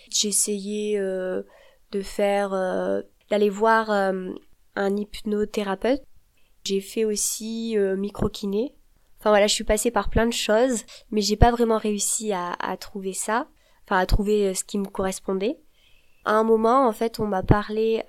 J'ai 0.09 0.27
essayé 0.27 0.99
de 1.91 2.01
faire 2.01 2.53
euh, 2.53 3.01
d'aller 3.31 3.49
voir 3.49 3.89
euh, 3.89 4.29
un 4.75 4.95
hypnothérapeute. 4.95 6.03
J'ai 6.63 6.81
fait 6.81 7.05
aussi 7.05 7.75
euh, 7.77 7.95
micro-kiné. 7.95 8.75
Enfin 9.19 9.31
voilà, 9.31 9.47
je 9.47 9.53
suis 9.55 9.63
passée 9.63 9.89
par 9.89 10.11
plein 10.11 10.27
de 10.27 10.33
choses, 10.33 10.83
mais 11.09 11.21
j'ai 11.21 11.37
pas 11.37 11.49
vraiment 11.49 11.77
réussi 11.77 12.31
à, 12.33 12.77
trouver 12.79 13.13
ça, 13.13 13.47
enfin 13.85 13.97
à 13.97 14.05
trouver 14.05 14.53
ce 14.53 14.63
qui 14.63 14.77
me 14.77 14.85
correspondait. 14.85 15.59
À 16.25 16.33
un 16.33 16.43
moment, 16.43 16.87
en 16.87 16.91
fait, 16.91 17.19
on 17.19 17.27
m'a 17.27 17.43
parlé 17.43 18.03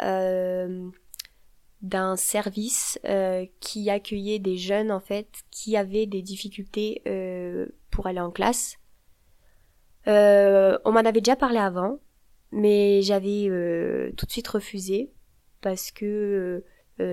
d'un 1.82 2.14
service 2.14 2.98
euh, 3.04 3.44
qui 3.60 3.90
accueillait 3.90 4.38
des 4.38 4.56
jeunes 4.56 4.92
en 4.92 5.00
fait 5.00 5.28
qui 5.50 5.76
avaient 5.76 6.06
des 6.06 6.22
difficultés 6.22 7.02
euh, 7.08 7.66
pour 7.90 8.06
aller 8.06 8.20
en 8.20 8.30
classe. 8.30 8.76
Euh, 10.06 10.78
on 10.84 10.92
m'en 10.92 11.00
avait 11.00 11.20
déjà 11.20 11.36
parlé 11.36 11.58
avant, 11.58 11.98
mais 12.52 13.02
j'avais 13.02 13.46
tout 14.16 14.26
de 14.26 14.30
suite 14.30 14.48
refusé 14.48 15.10
parce 15.60 15.90
que 15.90 16.64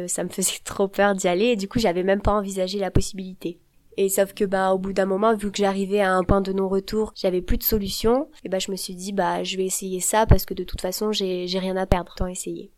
ça 0.07 0.23
me 0.23 0.29
faisait 0.29 0.59
trop 0.63 0.87
peur 0.87 1.15
d'y 1.15 1.27
aller 1.27 1.45
et 1.45 1.55
du 1.55 1.67
coup 1.67 1.79
j'avais 1.79 2.03
même 2.03 2.21
pas 2.21 2.33
envisagé 2.33 2.79
la 2.79 2.91
possibilité. 2.91 3.59
Et 3.97 4.07
sauf 4.07 4.33
que 4.33 4.45
bah 4.45 4.71
au 4.71 4.77
bout 4.77 4.93
d'un 4.93 5.05
moment, 5.05 5.35
vu 5.35 5.51
que 5.51 5.57
j'arrivais 5.57 5.99
à 5.99 6.13
un 6.13 6.23
point 6.23 6.39
de 6.39 6.53
non-retour, 6.53 7.11
j'avais 7.15 7.41
plus 7.41 7.57
de 7.57 7.63
solution. 7.63 8.29
Et 8.45 8.49
bah 8.49 8.59
je 8.59 8.71
me 8.71 8.77
suis 8.77 8.95
dit 8.95 9.11
bah 9.11 9.43
je 9.43 9.57
vais 9.57 9.65
essayer 9.65 9.99
ça 9.99 10.25
parce 10.25 10.45
que 10.45 10.53
de 10.53 10.63
toute 10.63 10.79
façon 10.79 11.11
j'ai 11.11 11.59
rien 11.59 11.75
à 11.75 11.85
perdre, 11.85 12.13
tant 12.15 12.27
essayer. 12.27 12.71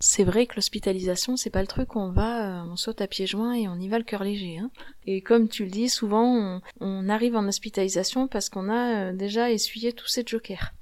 C'est 0.00 0.24
vrai 0.24 0.46
que 0.46 0.56
l'hospitalisation, 0.56 1.36
c'est 1.36 1.50
pas 1.50 1.60
le 1.60 1.66
truc 1.66 1.94
où 1.94 2.00
on 2.00 2.10
va, 2.10 2.62
euh, 2.62 2.68
on 2.68 2.76
saute 2.76 3.00
à 3.02 3.06
pieds 3.06 3.26
joints 3.26 3.52
et 3.52 3.68
on 3.68 3.78
y 3.78 3.88
va 3.88 3.98
le 3.98 4.04
cœur 4.04 4.24
léger. 4.24 4.58
Hein. 4.58 4.70
Et 5.06 5.20
comme 5.20 5.46
tu 5.46 5.64
le 5.64 5.70
dis, 5.70 5.88
souvent 5.88 6.60
on, 6.80 7.08
arrive 7.08 7.36
en 7.36 7.46
hospitalisation 7.46 8.26
parce 8.26 8.48
qu'on 8.48 8.68
a 8.68 9.10
euh, 9.10 9.12
déjà 9.12 9.50
essuyé 9.52 9.92
tous 9.92 10.08
ces 10.08 10.24
jokers. 10.26 10.72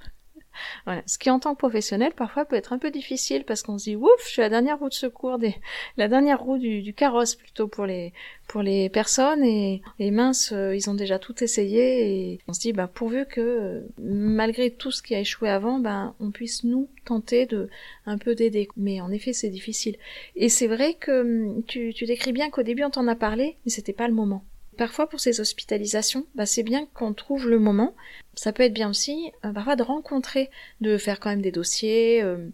Voilà. 0.84 1.02
Ce 1.06 1.18
qui 1.18 1.30
en 1.30 1.38
tant 1.38 1.54
que 1.54 1.58
professionnel 1.58 2.12
parfois 2.12 2.44
peut 2.44 2.56
être 2.56 2.72
un 2.72 2.78
peu 2.78 2.90
difficile 2.90 3.44
parce 3.44 3.62
qu'on 3.62 3.78
se 3.78 3.84
dit 3.84 3.96
ouf, 3.96 4.10
je 4.24 4.28
suis 4.28 4.42
la 4.42 4.48
dernière 4.48 4.78
roue 4.78 4.88
de 4.88 4.94
secours 4.94 5.38
des, 5.38 5.54
la 5.96 6.08
dernière 6.08 6.40
roue 6.40 6.58
du, 6.58 6.92
carrosse 6.94 7.34
plutôt 7.34 7.68
pour 7.68 7.86
les 7.86 8.12
pour 8.48 8.62
les 8.62 8.88
personnes 8.88 9.44
et 9.44 9.80
les 10.00 10.10
minces 10.10 10.52
euh, 10.52 10.74
ils 10.74 10.90
ont 10.90 10.94
déjà 10.94 11.20
tout 11.20 11.42
essayé 11.44 12.32
et 12.32 12.38
on 12.48 12.52
se 12.52 12.60
dit 12.60 12.72
bah 12.72 12.88
pourvu 12.92 13.26
que 13.26 13.86
malgré 13.98 14.70
tout 14.70 14.90
ce 14.90 15.02
qui 15.02 15.14
a 15.14 15.20
échoué 15.20 15.48
avant 15.48 15.78
ben 15.78 16.14
on 16.18 16.30
puisse 16.30 16.64
nous 16.64 16.88
tenter 17.04 17.46
de 17.46 17.68
un 18.06 18.18
peu 18.18 18.34
d'aider. 18.34 18.68
Mais 18.76 19.00
en 19.00 19.10
effet 19.12 19.32
c'est 19.32 19.50
difficile. 19.50 19.96
Et 20.36 20.48
c'est 20.48 20.66
vrai 20.66 20.94
que 20.94 21.20
hum, 21.20 21.62
tu, 21.66 21.94
tu 21.94 22.06
décris 22.06 22.32
bien 22.32 22.50
qu'au 22.50 22.62
début 22.62 22.84
on 22.84 22.90
t'en 22.90 23.06
a 23.08 23.14
parlé 23.14 23.56
mais 23.64 23.70
c'était 23.70 23.92
pas 23.92 24.08
le 24.08 24.14
moment 24.14 24.44
parfois 24.80 25.10
pour 25.10 25.20
ces 25.20 25.40
hospitalisations, 25.40 26.26
bah, 26.34 26.46
c'est 26.46 26.62
bien 26.62 26.86
qu'on 26.94 27.12
trouve 27.12 27.46
le 27.46 27.58
moment. 27.58 27.94
Ça 28.32 28.50
peut 28.50 28.62
être 28.62 28.72
bien 28.72 28.88
aussi 28.88 29.30
euh, 29.44 29.52
parfois 29.52 29.76
de 29.76 29.82
rencontrer, 29.82 30.48
de 30.80 30.96
faire 30.96 31.20
quand 31.20 31.28
même 31.28 31.42
des 31.42 31.52
dossiers, 31.52 32.22
euh, 32.22 32.48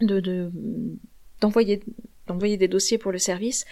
de 0.00 0.50
d'envoyer 1.40 1.76
des 2.56 2.66
dossiers 2.66 2.98
pour 2.98 3.12
le 3.12 3.18
service, 3.18 3.66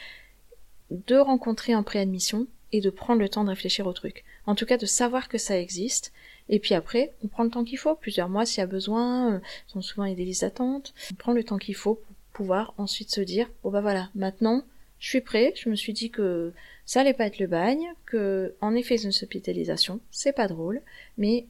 de 0.93 1.17
rencontrer 1.17 1.75
en 1.75 1.83
préadmission 1.83 2.47
et 2.71 2.81
de 2.81 2.88
prendre 2.88 3.21
le 3.21 3.28
temps 3.28 3.43
de 3.43 3.49
réfléchir 3.49 3.88
au 3.88 3.93
truc. 3.93 4.25
En 4.47 4.55
tout 4.55 4.64
cas, 4.64 4.76
de 4.76 4.87
savoir 4.87 5.28
que 5.28 5.37
ça 5.37 5.59
existe. 5.59 6.12
Et 6.49 6.61
puis 6.61 6.75
après, 6.75 7.14
on 7.25 7.26
prend 7.26 7.43
le 7.43 7.50
temps 7.50 7.64
qu'il 7.64 7.78
faut, 7.78 7.97
plusieurs 7.97 8.28
mois 8.28 8.47
s'il 8.47 8.61
y 8.61 8.62
a 8.62 8.69
besoin. 8.69 9.40
Euh, 9.75 9.81
souvent 9.81 10.05
il 10.05 10.11
y 10.11 10.12
a 10.12 10.17
des 10.17 10.25
listes 10.25 10.43
d'attente. 10.43 10.95
On 11.11 11.17
prend 11.17 11.33
le 11.33 11.43
temps 11.43 11.59
qu'il 11.59 11.75
faut 11.75 11.97
pour 11.97 12.14
pouvoir 12.33 12.75
ensuite 12.78 13.11
se 13.11 13.21
dire, 13.21 13.50
oh 13.64 13.73
bah 13.73 13.81
voilà, 13.81 14.09
maintenant 14.14 14.62
je 14.99 15.09
suis 15.09 15.21
prêt. 15.21 15.52
Je 15.57 15.69
me 15.69 15.75
suis 15.75 15.93
dit 15.93 16.11
que 16.11 16.52
ça 16.85 17.00
allait 17.00 17.14
pas 17.14 17.26
être 17.26 17.38
le 17.38 17.47
bagne, 17.47 17.87
que 18.07 18.55
en 18.61 18.75
effet 18.75 18.97
c'est 18.97 19.05
une 19.05 19.11
hospitalisation, 19.11 20.00
c'est 20.11 20.33
pas 20.33 20.49
drôle, 20.49 20.81
mais 21.17 21.47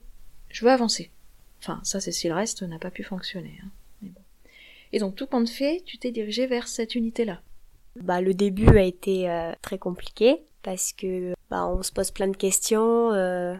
je 0.48 0.64
veux 0.64 0.70
avancer. 0.70 1.10
Enfin, 1.60 1.80
ça 1.84 2.00
c'est 2.00 2.12
si 2.12 2.28
le 2.28 2.34
reste 2.34 2.62
n'a 2.62 2.78
pas 2.78 2.90
pu 2.90 3.02
fonctionner. 3.02 3.58
Hein. 3.64 3.68
Et 4.92 4.98
donc 4.98 5.16
tout 5.16 5.26
compte 5.26 5.48
fait, 5.48 5.82
tu 5.84 5.98
t'es 5.98 6.10
dirigé 6.10 6.46
vers 6.46 6.66
cette 6.66 6.94
unité-là. 6.94 7.40
Bah 7.96 8.20
le 8.20 8.34
début 8.34 8.78
a 8.78 8.82
été 8.82 9.28
euh, 9.30 9.52
très 9.60 9.78
compliqué 9.78 10.42
parce 10.62 10.92
que 10.92 11.34
bah 11.50 11.66
on 11.66 11.82
se 11.82 11.92
pose 11.92 12.10
plein 12.10 12.28
de 12.28 12.36
questions. 12.36 13.12
Euh, 13.12 13.54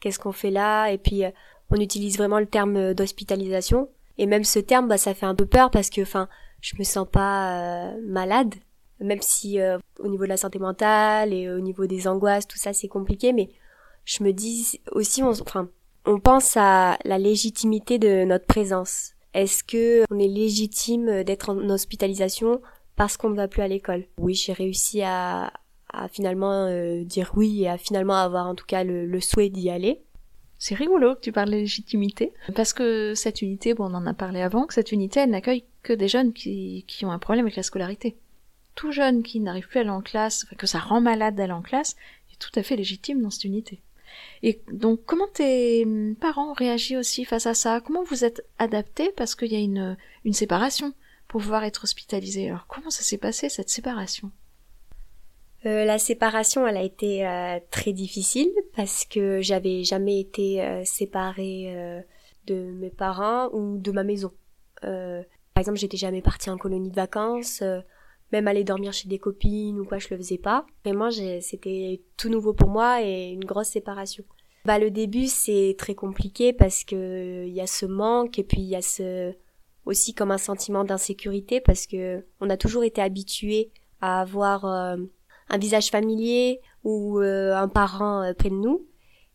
Qu'est-ce 0.00 0.18
qu'on 0.18 0.32
fait 0.32 0.50
là? 0.50 0.88
Et 0.88 0.98
puis 0.98 1.24
euh, 1.24 1.30
on 1.70 1.76
utilise 1.76 2.18
vraiment 2.18 2.38
le 2.38 2.46
terme 2.46 2.92
d'hospitalisation. 2.92 3.88
Et 4.18 4.26
même 4.26 4.44
ce 4.44 4.58
terme, 4.58 4.88
bah 4.88 4.98
ça 4.98 5.14
fait 5.14 5.26
un 5.26 5.34
peu 5.34 5.46
peur 5.46 5.70
parce 5.70 5.90
que, 5.90 6.02
enfin, 6.02 6.28
je 6.60 6.76
me 6.78 6.84
sens 6.84 7.08
pas 7.10 7.94
malade, 8.02 8.54
même 9.00 9.22
si 9.22 9.60
euh, 9.60 9.78
au 9.98 10.08
niveau 10.08 10.24
de 10.24 10.28
la 10.28 10.36
santé 10.36 10.58
mentale 10.58 11.32
et 11.32 11.50
au 11.50 11.60
niveau 11.60 11.86
des 11.86 12.06
angoisses, 12.08 12.46
tout 12.46 12.58
ça 12.58 12.72
c'est 12.72 12.88
compliqué, 12.88 13.32
mais 13.32 13.50
je 14.04 14.22
me 14.22 14.32
dis 14.32 14.80
aussi, 14.92 15.22
on, 15.22 15.30
enfin, 15.30 15.68
on 16.06 16.20
pense 16.20 16.56
à 16.56 16.98
la 17.04 17.18
légitimité 17.18 17.98
de 17.98 18.24
notre 18.24 18.46
présence. 18.46 19.12
Est-ce 19.32 19.64
que 19.64 20.04
on 20.10 20.18
est 20.18 20.28
légitime 20.28 21.24
d'être 21.24 21.50
en 21.50 21.68
hospitalisation 21.70 22.60
parce 22.96 23.16
qu'on 23.16 23.30
ne 23.30 23.36
va 23.36 23.48
plus 23.48 23.62
à 23.62 23.68
l'école? 23.68 24.04
Oui, 24.18 24.34
j'ai 24.34 24.52
réussi 24.52 25.02
à, 25.02 25.52
à 25.94 26.08
finalement 26.08 26.66
euh, 26.66 27.02
dire 27.04 27.32
oui 27.36 27.62
et 27.62 27.68
à 27.68 27.78
finalement 27.78 28.16
avoir 28.16 28.46
en 28.46 28.54
tout 28.54 28.66
cas 28.66 28.84
le, 28.84 29.20
souhait 29.20 29.48
d'y 29.48 29.70
aller. 29.70 30.00
C'est 30.58 30.74
rigolo 30.74 31.14
que 31.14 31.20
tu 31.20 31.32
parles 31.32 31.50
de 31.50 31.56
légitimité, 31.56 32.32
parce 32.54 32.72
que 32.72 33.14
cette 33.14 33.42
unité, 33.42 33.74
bon, 33.74 33.90
on 33.90 33.94
en 33.94 34.06
a 34.06 34.14
parlé 34.14 34.40
avant, 34.40 34.66
que 34.66 34.72
cette 34.72 34.92
unité, 34.92 35.20
elle 35.20 35.30
n'accueille 35.30 35.64
que 35.82 35.92
des 35.92 36.08
jeunes 36.08 36.32
qui, 36.32 36.84
qui 36.86 37.04
ont 37.04 37.10
un 37.10 37.18
problème 37.18 37.44
avec 37.44 37.56
la 37.56 37.62
scolarité 37.62 38.16
tout 38.74 38.92
jeune 38.92 39.22
qui 39.22 39.40
n'arrive 39.40 39.68
plus 39.68 39.78
à 39.78 39.80
aller 39.82 39.90
en 39.90 40.02
classe, 40.02 40.46
que 40.58 40.66
ça 40.66 40.78
rend 40.78 41.00
malade 41.00 41.34
d'aller 41.34 41.52
en 41.52 41.62
classe, 41.62 41.96
est 42.32 42.38
tout 42.38 42.50
à 42.58 42.62
fait 42.62 42.76
légitime 42.76 43.22
dans 43.22 43.30
cette 43.30 43.44
unité. 43.44 43.80
Et 44.42 44.60
donc, 44.72 45.00
comment 45.06 45.28
tes 45.32 45.86
parents 46.20 46.50
ont 46.50 46.54
réagi 46.54 46.96
aussi 46.96 47.24
face 47.24 47.46
à 47.46 47.54
ça? 47.54 47.80
Comment 47.80 48.04
vous 48.04 48.24
êtes 48.24 48.44
adaptés? 48.58 49.12
Parce 49.16 49.34
qu'il 49.34 49.52
y 49.52 49.56
a 49.56 49.60
une, 49.60 49.96
une 50.24 50.32
séparation 50.32 50.92
pour 51.28 51.40
pouvoir 51.40 51.64
être 51.64 51.84
hospitalisé 51.84 52.48
Alors, 52.48 52.66
comment 52.68 52.90
ça 52.90 53.02
s'est 53.02 53.18
passé 53.18 53.48
cette 53.48 53.70
séparation? 53.70 54.30
Euh, 55.66 55.84
la 55.84 55.98
séparation, 55.98 56.66
elle 56.66 56.76
a 56.76 56.82
été 56.82 57.26
euh, 57.26 57.58
très 57.70 57.92
difficile 57.92 58.50
parce 58.76 59.06
que 59.06 59.40
j'avais 59.40 59.82
jamais 59.82 60.20
été 60.20 60.62
euh, 60.62 60.84
séparée 60.84 62.02
de 62.46 62.54
mes 62.54 62.90
parents 62.90 63.48
ou 63.52 63.78
de 63.78 63.90
ma 63.90 64.04
maison. 64.04 64.32
par 64.82 65.60
exemple, 65.60 65.78
j'étais 65.78 65.96
jamais 65.96 66.20
partie 66.20 66.50
en 66.50 66.58
colonie 66.58 66.90
de 66.90 66.94
vacances 66.94 67.62
même 68.32 68.48
aller 68.48 68.64
dormir 68.64 68.92
chez 68.92 69.08
des 69.08 69.18
copines 69.18 69.78
ou 69.78 69.84
quoi, 69.84 69.98
je 69.98 70.08
le 70.10 70.16
faisais 70.16 70.38
pas. 70.38 70.66
Vraiment, 70.84 71.10
c'était 71.10 72.00
tout 72.16 72.28
nouveau 72.28 72.52
pour 72.52 72.68
moi 72.68 73.02
et 73.02 73.30
une 73.30 73.44
grosse 73.44 73.68
séparation. 73.68 74.24
Bah, 74.64 74.78
le 74.78 74.90
début, 74.90 75.26
c'est 75.26 75.76
très 75.78 75.94
compliqué 75.94 76.52
parce 76.52 76.84
que 76.84 77.44
il 77.46 77.52
y 77.52 77.60
a 77.60 77.66
ce 77.66 77.84
manque 77.84 78.38
et 78.38 78.44
puis 78.44 78.62
il 78.62 78.68
y 78.68 78.76
a 78.76 78.82
ce, 78.82 79.34
aussi 79.86 80.14
comme 80.14 80.30
un 80.30 80.38
sentiment 80.38 80.84
d'insécurité 80.84 81.60
parce 81.60 81.86
que 81.86 82.24
on 82.40 82.50
a 82.50 82.56
toujours 82.56 82.84
été 82.84 83.02
habitué 83.02 83.70
à 84.00 84.20
avoir 84.20 84.64
euh, 84.64 84.96
un 85.48 85.58
visage 85.58 85.90
familier 85.90 86.60
ou 86.82 87.20
euh, 87.20 87.54
un 87.54 87.68
parent 87.68 88.22
euh, 88.22 88.32
près 88.32 88.50
de 88.50 88.54
nous 88.54 88.86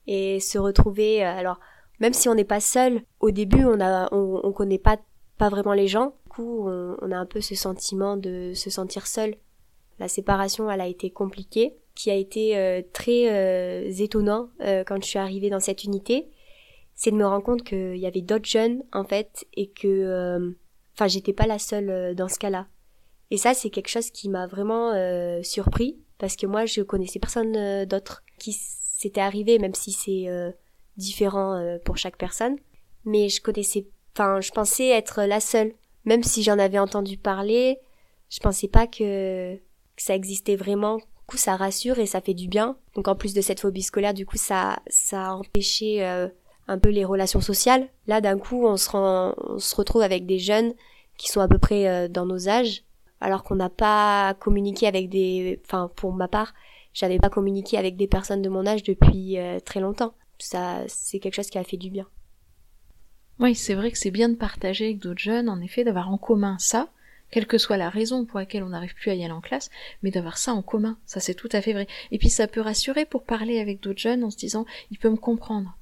et 0.08 0.40
se 0.40 0.58
retrouver 0.58 1.24
alors 1.24 1.60
même 2.00 2.14
si 2.14 2.30
on 2.30 2.36
n'est 2.36 2.44
pas 2.44 2.60
seul 2.60 3.04
au 3.20 3.32
début 3.32 3.64
on 3.64 3.80
a 3.80 4.10
on, 4.12 4.42
on 4.44 4.52
connaît 4.52 4.80
pas 4.80 4.98
pas 5.38 5.50
vraiment 5.50 5.74
les 5.74 5.88
gens 5.88 6.16
on, 6.44 7.12
a 7.12 7.18
un 7.18 7.26
peu 7.26 7.42
ce 7.42 7.56
sentiment 7.56 8.18
de 8.18 8.54
se 8.54 8.70
sentir 8.70 9.08
seul. 9.08 9.36
La 10.00 10.08
séparation, 10.08 10.70
elle 10.72 10.82
a 10.82 10.88
été 10.88 11.10
compliquée, 11.12 11.76
qui 11.96 12.10
a 12.10 12.16
été 12.16 12.58
euh, 12.58 12.82
très 12.94 13.30
euh, 13.30 13.92
étonnant 14.00 14.50
euh, 14.62 14.86
quand 14.86 15.04
je 15.04 15.08
suis 15.08 15.20
arrivée 15.20 15.50
dans 15.50 15.60
cette 15.60 15.84
unité, 15.84 16.30
c'est 16.96 17.12
de 17.12 17.18
me 17.18 17.26
rendre 17.26 17.44
compte 17.44 17.64
qu'il 17.64 17.98
y 17.98 18.06
avait 18.06 18.22
d'autres 18.22 18.48
jeunes 18.48 18.84
en 18.94 19.04
fait 19.04 19.46
et 19.54 19.70
que, 19.70 20.56
enfin, 20.96 21.08
j'étais 21.08 21.34
pas 21.34 21.48
la 21.48 21.60
seule 21.60 22.16
dans 22.16 22.28
ce 22.28 22.40
cas-là. 22.40 22.68
Et 23.32 23.38
ça, 23.38 23.54
c'est 23.54 23.70
quelque 23.70 23.90
chose 23.90 24.12
qui 24.12 24.28
m'a 24.28 24.48
vraiment 24.48 24.92
surpris 25.42 25.98
parce 26.18 26.36
que 26.36 26.46
moi, 26.46 26.66
je 26.66 26.82
connaissais 26.82 27.20
personne 27.20 27.86
d'autre 27.86 28.24
qui 28.38 28.52
s'était 28.52 29.22
arrivé, 29.22 29.60
même 29.60 29.76
si 29.76 29.94
c'est 29.94 30.28
différent 30.98 31.78
pour 31.86 31.96
chaque 31.96 32.18
personne. 32.18 32.58
Mais 33.06 33.30
je 33.30 33.42
connaissais, 33.42 33.88
enfin, 34.14 34.42
je 34.42 34.52
pensais 34.52 34.90
être 34.90 35.24
la 35.24 35.40
seule 35.40 35.74
même 36.10 36.24
si 36.24 36.42
j'en 36.42 36.58
avais 36.58 36.80
entendu 36.80 37.18
parler, 37.18 37.80
je 38.30 38.40
pensais 38.40 38.68
pas 38.68 38.88
que, 38.88 39.60
ça 39.96 40.16
existait 40.16 40.56
vraiment. 40.56 40.98
Du 40.98 41.04
coup, 41.28 41.38
ça 41.38 41.56
rassure 41.56 42.00
et 42.00 42.08
ça 42.08 42.20
fait 42.20 42.34
du 42.34 42.48
bien. 42.48 42.78
Donc, 42.96 43.08
en 43.08 43.16
plus 43.16 43.36
de 43.36 43.42
cette 43.42 43.60
phobie 43.60 43.84
scolaire, 43.84 44.16
du 44.16 44.26
coup, 44.26 44.38
ça, 44.38 44.80
ça 44.88 45.28
a 45.28 45.34
empêché 45.34 46.04
euh, 46.04 46.28
un 46.68 46.80
peu 46.80 46.90
les 46.90 47.06
relations 47.06 47.42
sociales. 47.42 47.88
Là, 48.08 48.22
d'un 48.22 48.40
coup, 48.40 48.66
on 48.66 48.76
se, 48.76 49.76
retrouve 49.76 50.02
avec 50.02 50.26
des 50.26 50.40
jeunes 50.40 50.74
qui 51.18 51.28
sont 51.28 51.42
à 51.42 51.48
peu 51.48 51.60
près 51.60 51.88
euh, 51.88 52.08
dans 52.08 52.26
nos 52.26 52.50
âges, 52.50 52.86
alors 53.22 53.44
qu'on 53.44 53.56
n'a 53.56 53.70
pas 53.70 54.34
communiqué 54.40 54.88
avec 54.88 55.10
des, 55.10 55.62
enfin, 55.66 55.92
pour 55.96 56.12
ma 56.14 56.28
part, 56.28 56.56
j'avais 56.94 57.20
pas 57.20 57.30
communiqué 57.30 57.78
avec 57.78 57.98
des 57.98 58.08
personnes 58.08 58.42
de 58.42 58.50
mon 58.50 58.66
âge 58.66 58.82
depuis 58.82 59.38
euh, 59.38 59.60
très 59.60 59.80
longtemps. 59.80 60.16
Ça, 60.40 60.80
c'est 60.88 61.20
quelque 61.20 61.36
chose 61.36 61.52
qui 61.52 61.60
a 61.60 61.64
fait 61.64 61.78
du 61.78 61.92
bien. 61.92 62.08
Oui, 63.40 63.56
c'est 63.56 63.74
vrai 63.74 63.90
que 63.92 63.98
c'est 63.98 64.12
bien 64.12 64.28
de 64.28 64.36
partager 64.36 64.86
avec 64.86 65.00
d'autres 65.00 65.20
jeunes, 65.20 65.48
en 65.48 65.62
effet, 65.62 65.86
d'avoir 65.86 66.12
en 66.12 66.18
commun 66.18 66.58
ça, 66.60 66.90
quelle 67.32 67.48
que 67.48 67.58
soit 67.58 67.78
la 67.78 67.90
raison 67.90 68.26
pour 68.26 68.40
laquelle 68.40 68.64
on 68.64 68.70
n'arrive 68.70 68.96
plus 68.96 69.12
à 69.12 69.16
y 69.16 69.24
aller 69.24 69.32
en 69.32 69.40
classe, 69.40 69.70
mais 70.04 70.12
d'avoir 70.12 70.38
ça 70.38 70.54
en 70.54 70.62
commun, 70.62 70.98
ça 71.06 71.22
c'est 71.22 71.36
tout 71.36 71.48
à 71.54 71.62
fait 71.62 71.72
vrai. 71.74 71.88
Et 72.12 72.18
puis 72.18 72.30
ça 72.30 72.48
peut 72.48 72.60
rassurer 72.60 73.06
pour 73.06 73.24
parler 73.24 73.60
avec 73.60 73.82
d'autres 73.82 74.00
jeunes 74.00 74.26
en 74.26 74.30
se 74.30 74.38
disant, 74.38 74.66
il 74.92 74.98
peut 74.98 75.10
me 75.10 75.16
comprendre, 75.16 75.78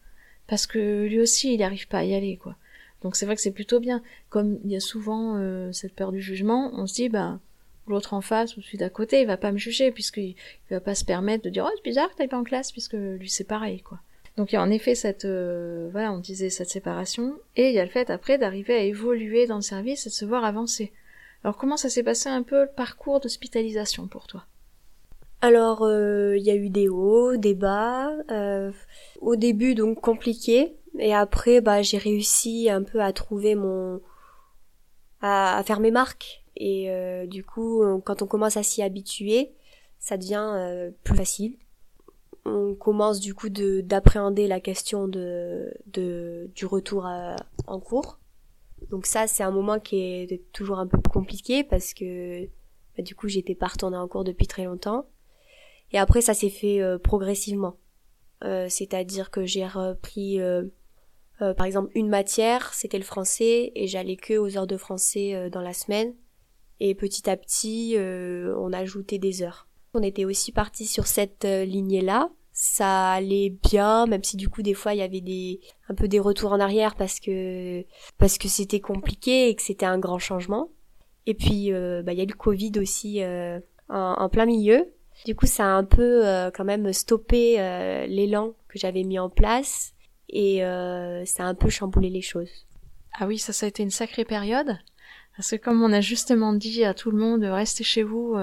parce 0.47 0.67
que 0.67 1.05
lui 1.05 1.19
aussi 1.19 1.53
il 1.53 1.59
n'arrive 1.59 1.87
pas 1.87 1.99
à 1.99 2.03
y 2.03 2.13
aller, 2.13 2.37
quoi. 2.37 2.55
Donc 3.01 3.15
c'est 3.15 3.25
vrai 3.25 3.35
que 3.35 3.41
c'est 3.41 3.51
plutôt 3.51 3.79
bien. 3.79 4.01
Comme 4.29 4.59
il 4.63 4.71
y 4.71 4.75
a 4.75 4.79
souvent 4.79 5.37
euh, 5.37 5.71
cette 5.71 5.93
peur 5.93 6.11
du 6.11 6.21
jugement, 6.21 6.71
on 6.73 6.85
se 6.87 6.95
dit, 6.95 7.09
bah, 7.09 7.39
l'autre 7.87 8.13
en 8.13 8.21
face 8.21 8.57
ou 8.57 8.61
celui 8.61 8.77
d'à 8.77 8.89
côté, 8.89 9.21
il 9.21 9.27
va 9.27 9.37
pas 9.37 9.51
me 9.51 9.57
juger, 9.57 9.91
puisqu'il 9.91 10.35
il 10.69 10.71
va 10.71 10.79
pas 10.79 10.95
se 10.95 11.05
permettre 11.05 11.43
de 11.43 11.49
dire, 11.49 11.65
oh 11.67 11.73
c'est 11.75 11.89
bizarre 11.89 12.09
que 12.11 12.17
t'ailles 12.17 12.27
pas 12.27 12.37
en 12.37 12.43
classe, 12.43 12.71
puisque 12.71 12.93
lui 12.93 13.29
c'est 13.29 13.45
pareil, 13.45 13.81
quoi. 13.81 13.99
Donc 14.37 14.51
il 14.51 14.55
y 14.55 14.57
a 14.57 14.61
en 14.61 14.69
effet 14.69 14.93
cette, 14.93 15.25
euh, 15.25 15.89
voilà, 15.91 16.13
on 16.13 16.19
disait 16.19 16.51
cette 16.51 16.69
séparation, 16.69 17.33
et 17.55 17.69
il 17.69 17.73
y 17.73 17.79
a 17.79 17.83
le 17.83 17.89
fait 17.89 18.11
après 18.11 18.37
d'arriver 18.37 18.75
à 18.75 18.83
évoluer 18.83 19.47
dans 19.47 19.55
le 19.55 19.61
service 19.61 20.05
et 20.05 20.09
de 20.09 20.13
se 20.13 20.25
voir 20.25 20.45
avancer. 20.45 20.93
Alors 21.43 21.57
comment 21.57 21.75
ça 21.75 21.89
s'est 21.89 22.03
passé 22.03 22.29
un 22.29 22.43
peu 22.43 22.61
le 22.61 22.69
parcours 22.69 23.19
d'hospitalisation 23.19 24.07
pour 24.07 24.27
toi? 24.27 24.45
Alors 25.41 25.87
il 25.89 26.41
y 26.43 26.51
a 26.51 26.55
eu 26.55 26.69
des 26.69 26.87
hauts, 26.87 27.35
des 27.37 27.55
bas. 27.55 28.11
au 29.21 29.35
début 29.35 29.75
donc 29.75 30.01
compliqué 30.01 30.75
et 30.99 31.13
après 31.13 31.61
bah 31.61 31.83
j'ai 31.83 31.99
réussi 31.99 32.69
un 32.71 32.81
peu 32.81 33.01
à 33.01 33.13
trouver 33.13 33.53
mon 33.53 34.01
à, 35.21 35.61
faire 35.63 35.79
mes 35.79 35.91
marques 35.91 36.43
et 36.55 36.89
du 37.27 37.43
coup 37.43 37.83
quand 38.03 38.23
on 38.23 38.27
commence 38.27 38.57
à 38.57 38.63
s'y 38.63 38.81
habituer 38.81 39.51
ça 39.99 40.17
devient 40.17 40.91
plus 41.03 41.15
facile 41.15 41.55
on 42.47 42.75
commence 42.75 43.19
du 43.19 43.33
coup 43.33 43.49
d'appréhender 43.49 44.47
la 44.47 44.59
question 44.59 45.07
de, 45.07 45.73
de 45.87 46.49
du 46.55 46.65
retour 46.65 47.07
en 47.67 47.79
cours. 47.79 48.19
Donc 48.89 49.05
ça, 49.05 49.27
c'est 49.27 49.43
un 49.43 49.51
moment 49.51 49.79
qui 49.79 49.97
est 49.97 50.51
toujours 50.53 50.79
un 50.79 50.87
peu 50.87 50.97
compliqué 51.09 51.63
parce 51.63 51.93
que 51.93 52.45
bah, 52.97 53.03
du 53.03 53.15
coup, 53.15 53.27
j'étais 53.27 53.55
pas 53.55 53.67
retournée 53.67 53.97
en 53.97 54.07
cours 54.07 54.23
depuis 54.23 54.47
très 54.47 54.65
longtemps. 54.65 55.05
Et 55.91 55.99
après, 55.99 56.21
ça 56.21 56.33
s'est 56.33 56.49
fait 56.49 56.81
euh, 56.81 56.97
progressivement. 56.97 57.77
Euh, 58.43 58.67
c'est-à-dire 58.69 59.31
que 59.31 59.45
j'ai 59.45 59.65
repris, 59.65 60.39
euh, 60.41 60.63
par 61.39 61.65
exemple, 61.65 61.91
une 61.95 62.09
matière, 62.09 62.73
c'était 62.73 62.97
le 62.97 63.03
français, 63.03 63.71
et 63.75 63.87
j'allais 63.87 64.17
que 64.17 64.37
aux 64.37 64.57
heures 64.57 64.67
de 64.67 64.77
français 64.77 65.49
dans 65.49 65.61
la 65.61 65.73
semaine. 65.73 66.13
Et 66.79 66.93
petit 66.93 67.29
à 67.29 67.37
petit, 67.37 67.95
on 67.97 68.71
ajoutait 68.73 69.17
des 69.17 69.41
heures. 69.41 69.67
On 69.93 70.03
était 70.03 70.25
aussi 70.25 70.51
parti 70.51 70.85
sur 70.85 71.07
cette 71.07 71.45
lignée-là 71.45 72.29
ça 72.59 73.11
allait 73.11 73.51
bien 73.51 74.07
même 74.07 74.23
si 74.23 74.35
du 74.35 74.49
coup 74.49 74.63
des 74.63 74.73
fois 74.73 74.95
il 74.95 74.97
y 74.97 75.03
avait 75.03 75.21
des 75.21 75.61
un 75.89 75.93
peu 75.93 76.07
des 76.07 76.19
retours 76.19 76.53
en 76.53 76.59
arrière 76.59 76.95
parce 76.95 77.19
que 77.19 77.85
parce 78.17 78.39
que 78.39 78.47
c'était 78.47 78.79
compliqué 78.79 79.49
et 79.49 79.55
que 79.55 79.61
c'était 79.61 79.85
un 79.85 79.99
grand 79.99 80.17
changement. 80.17 80.71
Et 81.27 81.35
puis 81.35 81.71
euh, 81.71 82.01
bah 82.01 82.13
il 82.13 82.17
y 82.17 82.21
a 82.21 82.23
eu 82.23 82.27
le 82.27 82.33
Covid 82.33 82.71
aussi 82.79 83.21
euh, 83.21 83.59
en, 83.89 84.27
plein 84.29 84.47
milieu. 84.47 84.91
Du 85.27 85.35
coup 85.35 85.45
ça 85.45 85.65
a 85.65 85.67
un 85.67 85.83
peu 85.83 86.25
euh, 86.25 86.49
quand 86.49 86.65
même 86.65 86.91
stoppé 86.93 87.57
l'élan 88.07 88.55
que 88.69 88.79
j'avais 88.79 89.03
mis 89.03 89.19
en 89.19 89.29
place 89.29 89.93
et 90.27 90.61
ça 90.61 91.43
a 91.43 91.45
un 91.45 91.55
peu 91.55 91.69
chamboulé 91.69 92.09
les 92.09 92.23
choses. 92.23 92.65
Ah 93.19 93.27
oui 93.27 93.37
ça 93.37 93.53
ça 93.53 93.67
a 93.67 93.69
été 93.69 93.83
une 93.83 93.91
sacrée 93.91 94.25
période 94.25 94.79
parce 95.37 95.51
que 95.51 95.55
comme 95.55 95.81
on 95.81 95.93
a 95.93 96.01
justement 96.01 96.51
dit 96.51 96.83
à 96.83 96.93
tout 96.93 97.11
le 97.11 97.17
monde, 97.17 97.43
restez 97.43 97.83
chez 97.83 98.03
vous, 98.03 98.35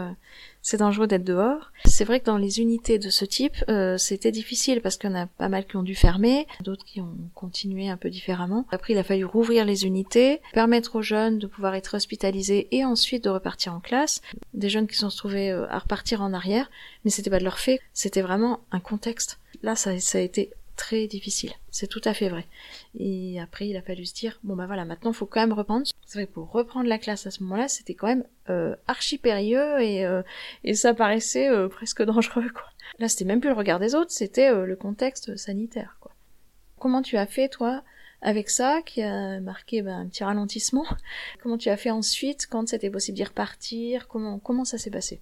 c'est 0.64 0.78
dangereux 0.78 1.06
d'être 1.06 1.24
dehors. 1.24 1.70
C'est 1.84 2.04
vrai 2.04 2.20
que 2.20 2.24
dans 2.24 2.38
les 2.38 2.58
unités 2.58 2.98
de 2.98 3.10
ce 3.10 3.26
type, 3.26 3.54
euh, 3.68 3.98
c'était 3.98 4.32
difficile 4.32 4.80
parce 4.80 4.96
qu'il 4.96 5.10
y 5.10 5.12
en 5.12 5.16
a 5.16 5.26
pas 5.26 5.50
mal 5.50 5.66
qui 5.66 5.76
ont 5.76 5.82
dû 5.82 5.94
fermer, 5.94 6.46
d'autres 6.62 6.86
qui 6.86 7.02
ont 7.02 7.14
continué 7.34 7.90
un 7.90 7.98
peu 7.98 8.08
différemment. 8.08 8.66
Après, 8.72 8.94
il 8.94 8.98
a 8.98 9.04
fallu 9.04 9.26
rouvrir 9.26 9.66
les 9.66 9.84
unités, 9.84 10.40
permettre 10.54 10.96
aux 10.96 11.02
jeunes 11.02 11.38
de 11.38 11.46
pouvoir 11.46 11.74
être 11.74 11.94
hospitalisés 11.94 12.68
et 12.70 12.82
ensuite 12.82 13.24
de 13.24 13.28
repartir 13.28 13.74
en 13.74 13.80
classe. 13.80 14.22
Des 14.54 14.70
jeunes 14.70 14.86
qui 14.86 14.96
sont 14.96 15.10
se 15.10 15.18
trouvés 15.18 15.50
euh, 15.50 15.68
à 15.68 15.78
repartir 15.78 16.22
en 16.22 16.32
arrière, 16.32 16.70
mais 17.04 17.10
c'était 17.10 17.30
pas 17.30 17.40
de 17.40 17.44
leur 17.44 17.58
fait, 17.58 17.78
c'était 17.92 18.22
vraiment 18.22 18.60
un 18.72 18.80
contexte. 18.80 19.38
Là, 19.62 19.76
ça, 19.76 20.00
ça 20.00 20.16
a 20.16 20.22
été 20.22 20.50
très 20.76 21.06
difficile. 21.06 21.52
C'est 21.70 21.86
tout 21.86 22.00
à 22.04 22.14
fait 22.14 22.28
vrai. 22.28 22.46
Et 22.98 23.40
après, 23.40 23.68
il 23.68 23.76
a 23.76 23.82
fallu 23.82 24.04
se 24.06 24.14
dire, 24.14 24.38
bon 24.42 24.56
bah 24.56 24.66
voilà, 24.66 24.84
maintenant 24.84 25.12
faut 25.12 25.26
quand 25.26 25.40
même 25.40 25.52
reprendre. 25.52 25.86
C'est 26.06 26.18
vrai 26.18 26.26
pour 26.26 26.50
reprendre 26.50 26.88
la 26.88 26.98
classe 26.98 27.26
à 27.26 27.30
ce 27.30 27.42
moment-là, 27.42 27.68
c'était 27.68 27.94
quand 27.94 28.06
même 28.06 28.24
euh, 28.50 28.76
archi 28.86 29.18
périlleux 29.18 29.80
et, 29.80 30.04
euh, 30.04 30.22
et 30.64 30.74
ça 30.74 30.94
paraissait 30.94 31.48
euh, 31.48 31.68
presque 31.68 32.02
dangereux. 32.04 32.50
Là, 32.98 33.08
c'était 33.08 33.24
même 33.24 33.40
plus 33.40 33.50
le 33.50 33.56
regard 33.56 33.80
des 33.80 33.94
autres, 33.94 34.10
c'était 34.10 34.52
le 34.52 34.76
contexte 34.76 35.36
sanitaire. 35.36 35.98
Comment 36.78 37.02
tu 37.02 37.16
as 37.16 37.26
fait, 37.26 37.48
toi, 37.48 37.82
avec 38.20 38.50
ça, 38.50 38.82
qui 38.84 39.02
a 39.02 39.40
marqué 39.40 39.82
ben, 39.82 40.00
un 40.00 40.06
petit 40.06 40.24
ralentissement? 40.24 40.84
Comment 41.42 41.58
tu 41.58 41.70
as 41.70 41.76
fait 41.76 41.90
ensuite, 41.90 42.46
quand 42.46 42.68
c'était 42.68 42.90
possible 42.90 43.16
d'y 43.16 43.24
repartir? 43.24 44.06
Comment, 44.06 44.38
comment 44.38 44.64
ça 44.64 44.78
s'est 44.78 44.90
passé? 44.90 45.20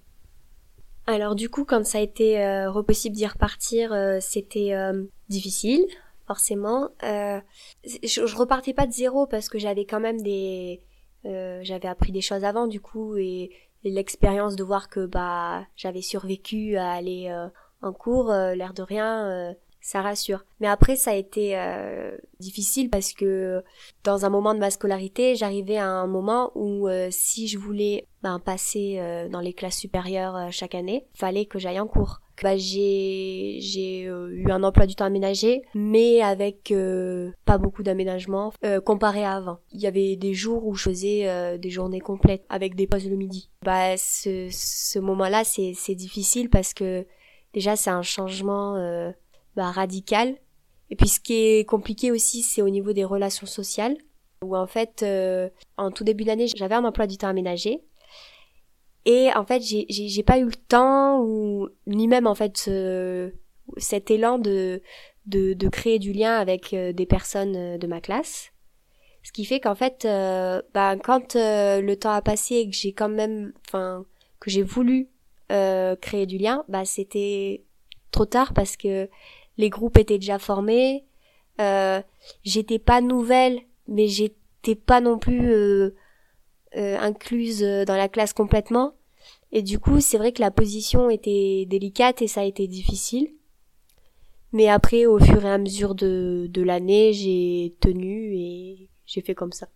Alors 1.05 1.35
du 1.35 1.49
coup, 1.49 1.65
quand 1.65 1.85
ça 1.85 1.97
a 1.97 2.01
été 2.01 2.41
euh, 2.43 2.71
repossible 2.71 3.15
d'y 3.15 3.27
repartir, 3.27 3.91
euh, 3.91 4.19
c'était 4.21 4.73
euh, 4.73 5.03
difficile, 5.27 5.85
forcément. 6.27 6.89
Euh, 7.03 7.41
je, 7.83 8.25
je, 8.25 8.35
repartais 8.35 8.73
pas 8.73 8.87
de 8.87 8.93
zéro 8.93 9.27
parce 9.27 9.49
que 9.49 9.59
j'avais 9.59 9.85
quand 9.85 9.99
même 9.99 10.21
des, 10.21 10.81
j'avais 11.25 11.87
appris 11.87 12.11
des 12.11 12.21
choses 12.21 12.43
avant 12.43 12.67
du 12.67 12.79
coup 12.79 13.17
et, 13.17 13.51
et 13.83 13.91
l'expérience 13.91 14.55
de 14.55 14.63
voir 14.63 14.89
que 14.89 15.05
bah 15.05 15.65
j'avais 15.75 16.01
survécu 16.01 16.75
à 16.77 16.91
aller 16.91 17.33
en 17.81 17.93
cours, 17.93 18.31
l'air 18.31 18.73
de 18.73 18.81
rien, 18.81 19.55
ça 19.83 20.01
rassure. 20.01 20.45
Mais 20.61 20.67
après, 20.67 20.95
ça 20.95 21.11
a 21.11 21.15
été 21.15 21.59
euh, 21.59 22.17
difficile 22.39 22.89
parce 22.89 23.11
que 23.11 23.61
dans 24.05 24.25
un 24.25 24.29
moment 24.29 24.53
de 24.53 24.59
ma 24.59 24.71
scolarité, 24.71 25.35
j'arrivais 25.35 25.75
à 25.75 25.87
un 25.87 26.07
moment 26.07 26.51
où 26.55 26.87
euh, 26.87 27.09
si 27.11 27.49
je 27.49 27.59
voulais 27.59 28.07
ben, 28.23 28.39
passer 28.39 28.95
euh, 28.99 29.27
dans 29.27 29.41
les 29.41 29.51
classes 29.51 29.77
supérieures 29.77 30.47
chaque 30.51 30.73
année, 30.73 31.05
fallait 31.13 31.45
que 31.45 31.59
j'aille 31.59 31.81
en 31.81 31.87
cours. 31.87 32.21
Bah, 32.41 32.57
j'ai 32.57 33.57
j'ai 33.59 34.01
eu 34.01 34.49
un 34.49 34.63
emploi 34.63 34.87
du 34.87 34.95
temps 34.95 35.05
aménagé, 35.05 35.61
mais 35.75 36.21
avec 36.21 36.73
pas 37.45 37.57
beaucoup 37.57 37.83
d'aménagement 37.83 38.51
comparé 38.85 39.23
à 39.23 39.33
avant. 39.35 39.59
Il 39.71 39.81
y 39.81 39.87
avait 39.87 40.15
des 40.15 40.33
jours 40.33 40.65
où 40.65 40.73
je 40.73 40.89
faisais 40.89 41.57
des 41.59 41.69
journées 41.69 42.01
complètes 42.01 42.43
avec 42.49 42.75
des 42.75 42.87
pauses 42.87 43.07
le 43.07 43.15
midi. 43.15 43.51
Bah 43.61 43.97
ce 43.97 44.47
ce 44.51 44.97
moment-là, 44.97 45.43
c'est 45.43 45.73
c'est 45.75 45.93
difficile 45.93 46.49
parce 46.49 46.73
que 46.73 47.05
déjà 47.53 47.75
c'est 47.75 47.91
un 47.91 48.01
changement 48.01 49.13
bah, 49.55 49.71
radical. 49.71 50.37
Et 50.89 50.95
puis 50.95 51.07
ce 51.07 51.19
qui 51.19 51.33
est 51.33 51.65
compliqué 51.67 52.11
aussi, 52.11 52.41
c'est 52.41 52.61
au 52.61 52.69
niveau 52.69 52.93
des 52.93 53.03
relations 53.03 53.47
sociales, 53.47 53.97
où 54.43 54.55
en 54.55 54.67
fait, 54.67 55.01
euh, 55.03 55.49
en 55.77 55.91
tout 55.91 56.03
début 56.03 56.23
d'année, 56.23 56.47
j'avais 56.55 56.75
un 56.75 56.83
emploi 56.83 57.07
du 57.07 57.17
temps 57.17 57.29
aménagé. 57.29 57.81
Et 59.05 59.29
en 59.35 59.45
fait, 59.45 59.61
j'ai 59.61 60.23
pas 60.23 60.37
eu 60.37 60.45
le 60.45 60.55
temps, 60.55 61.21
ou 61.21 61.67
ni 61.87 62.07
même 62.07 62.27
en 62.27 62.35
fait 62.35 62.69
cet 63.77 64.11
élan 64.11 64.37
de, 64.37 64.81
de, 65.25 65.53
de, 65.53 65.69
créer 65.69 65.99
du 65.99 66.13
lien 66.13 66.35
avec 66.35 66.73
euh, 66.73 66.93
des 66.93 67.05
personnes 67.05 67.55
euh, 67.55 67.77
de 67.77 67.87
ma 67.87 68.01
classe. 68.01 68.51
Ce 69.23 69.31
qui 69.31 69.45
fait 69.45 69.59
qu'en 69.61 69.75
fait, 69.75 70.03
bah, 70.73 70.97
quand 71.01 71.35
le 71.35 71.93
temps 71.95 72.11
a 72.11 72.21
passé 72.21 72.55
et 72.55 72.69
que 72.69 72.75
j'ai 72.75 72.91
quand 72.91 73.07
même, 73.07 73.53
enfin, 73.67 74.05
que 74.41 74.49
j'ai 74.49 74.63
voulu 74.63 75.07
créer 75.47 76.25
du 76.25 76.37
lien, 76.37 76.65
bah 76.67 76.83
c'était 76.83 77.63
trop 78.11 78.25
tard 78.25 78.53
parce 78.53 78.77
que 78.77 79.09
les 79.57 79.69
groupes 79.69 79.97
étaient 79.97 80.17
déjà 80.17 80.39
formés. 80.39 81.03
Euh, 81.61 82.01
j'étais 82.43 82.79
pas 82.79 83.01
nouvelle, 83.01 83.61
mais 83.87 84.07
j'étais 84.07 84.75
pas 84.75 85.01
non 85.01 85.19
plus 85.19 85.51
euh, 85.51 85.95
euh, 86.75 86.97
incluse 86.99 87.61
dans 87.61 87.95
la 87.95 88.09
classe 88.09 88.33
complètement. 88.33 88.93
Et 89.51 89.61
du 89.61 89.79
coup, 89.79 89.99
c'est 89.99 90.17
vrai 90.17 90.31
que 90.31 90.41
la 90.41 90.51
position 90.51 91.09
était 91.09 91.65
délicate 91.67 92.21
et 92.21 92.27
ça 92.27 92.41
a 92.41 92.45
été 92.45 92.67
difficile. 92.67 93.29
Mais 94.51 94.67
après, 94.67 95.05
au 95.05 95.19
fur 95.19 95.45
et 95.45 95.51
à 95.51 95.57
mesure 95.57 95.95
de, 95.95 96.47
de 96.49 96.61
l'année, 96.61 97.13
j'ai 97.13 97.75
tenu 97.79 98.35
et 98.35 98.89
j'ai 99.05 99.21
fait 99.21 99.35
comme 99.35 99.51
ça. 99.51 99.67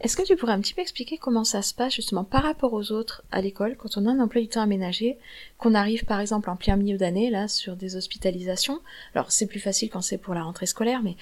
Est-ce 0.00 0.16
que 0.16 0.22
tu 0.22 0.36
pourrais 0.36 0.52
un 0.52 0.60
petit 0.60 0.74
peu 0.74 0.80
expliquer 0.80 1.16
comment 1.16 1.44
ça 1.44 1.62
se 1.62 1.74
passe 1.74 1.94
justement 1.94 2.24
par 2.24 2.42
rapport 2.42 2.72
aux 2.72 2.90
autres 2.90 3.22
à 3.30 3.40
l'école 3.40 3.76
quand 3.76 3.96
on 3.96 4.06
a 4.06 4.10
un 4.10 4.18
emploi 4.18 4.42
du 4.42 4.48
temps 4.48 4.62
aménagé, 4.62 5.16
qu'on 5.58 5.74
arrive 5.74 6.04
par 6.04 6.18
exemple 6.18 6.50
en 6.50 6.56
plein 6.56 6.76
milieu 6.76 6.98
d'année 6.98 7.30
là 7.30 7.46
sur 7.46 7.76
des 7.76 7.94
hospitalisations? 7.94 8.80
Alors 9.14 9.30
c'est 9.30 9.46
plus 9.46 9.60
facile 9.60 9.90
quand 9.90 10.00
c'est 10.00 10.18
pour 10.18 10.34
la 10.34 10.42
rentrée 10.42 10.66
scolaire, 10.66 11.02
mais 11.02 11.16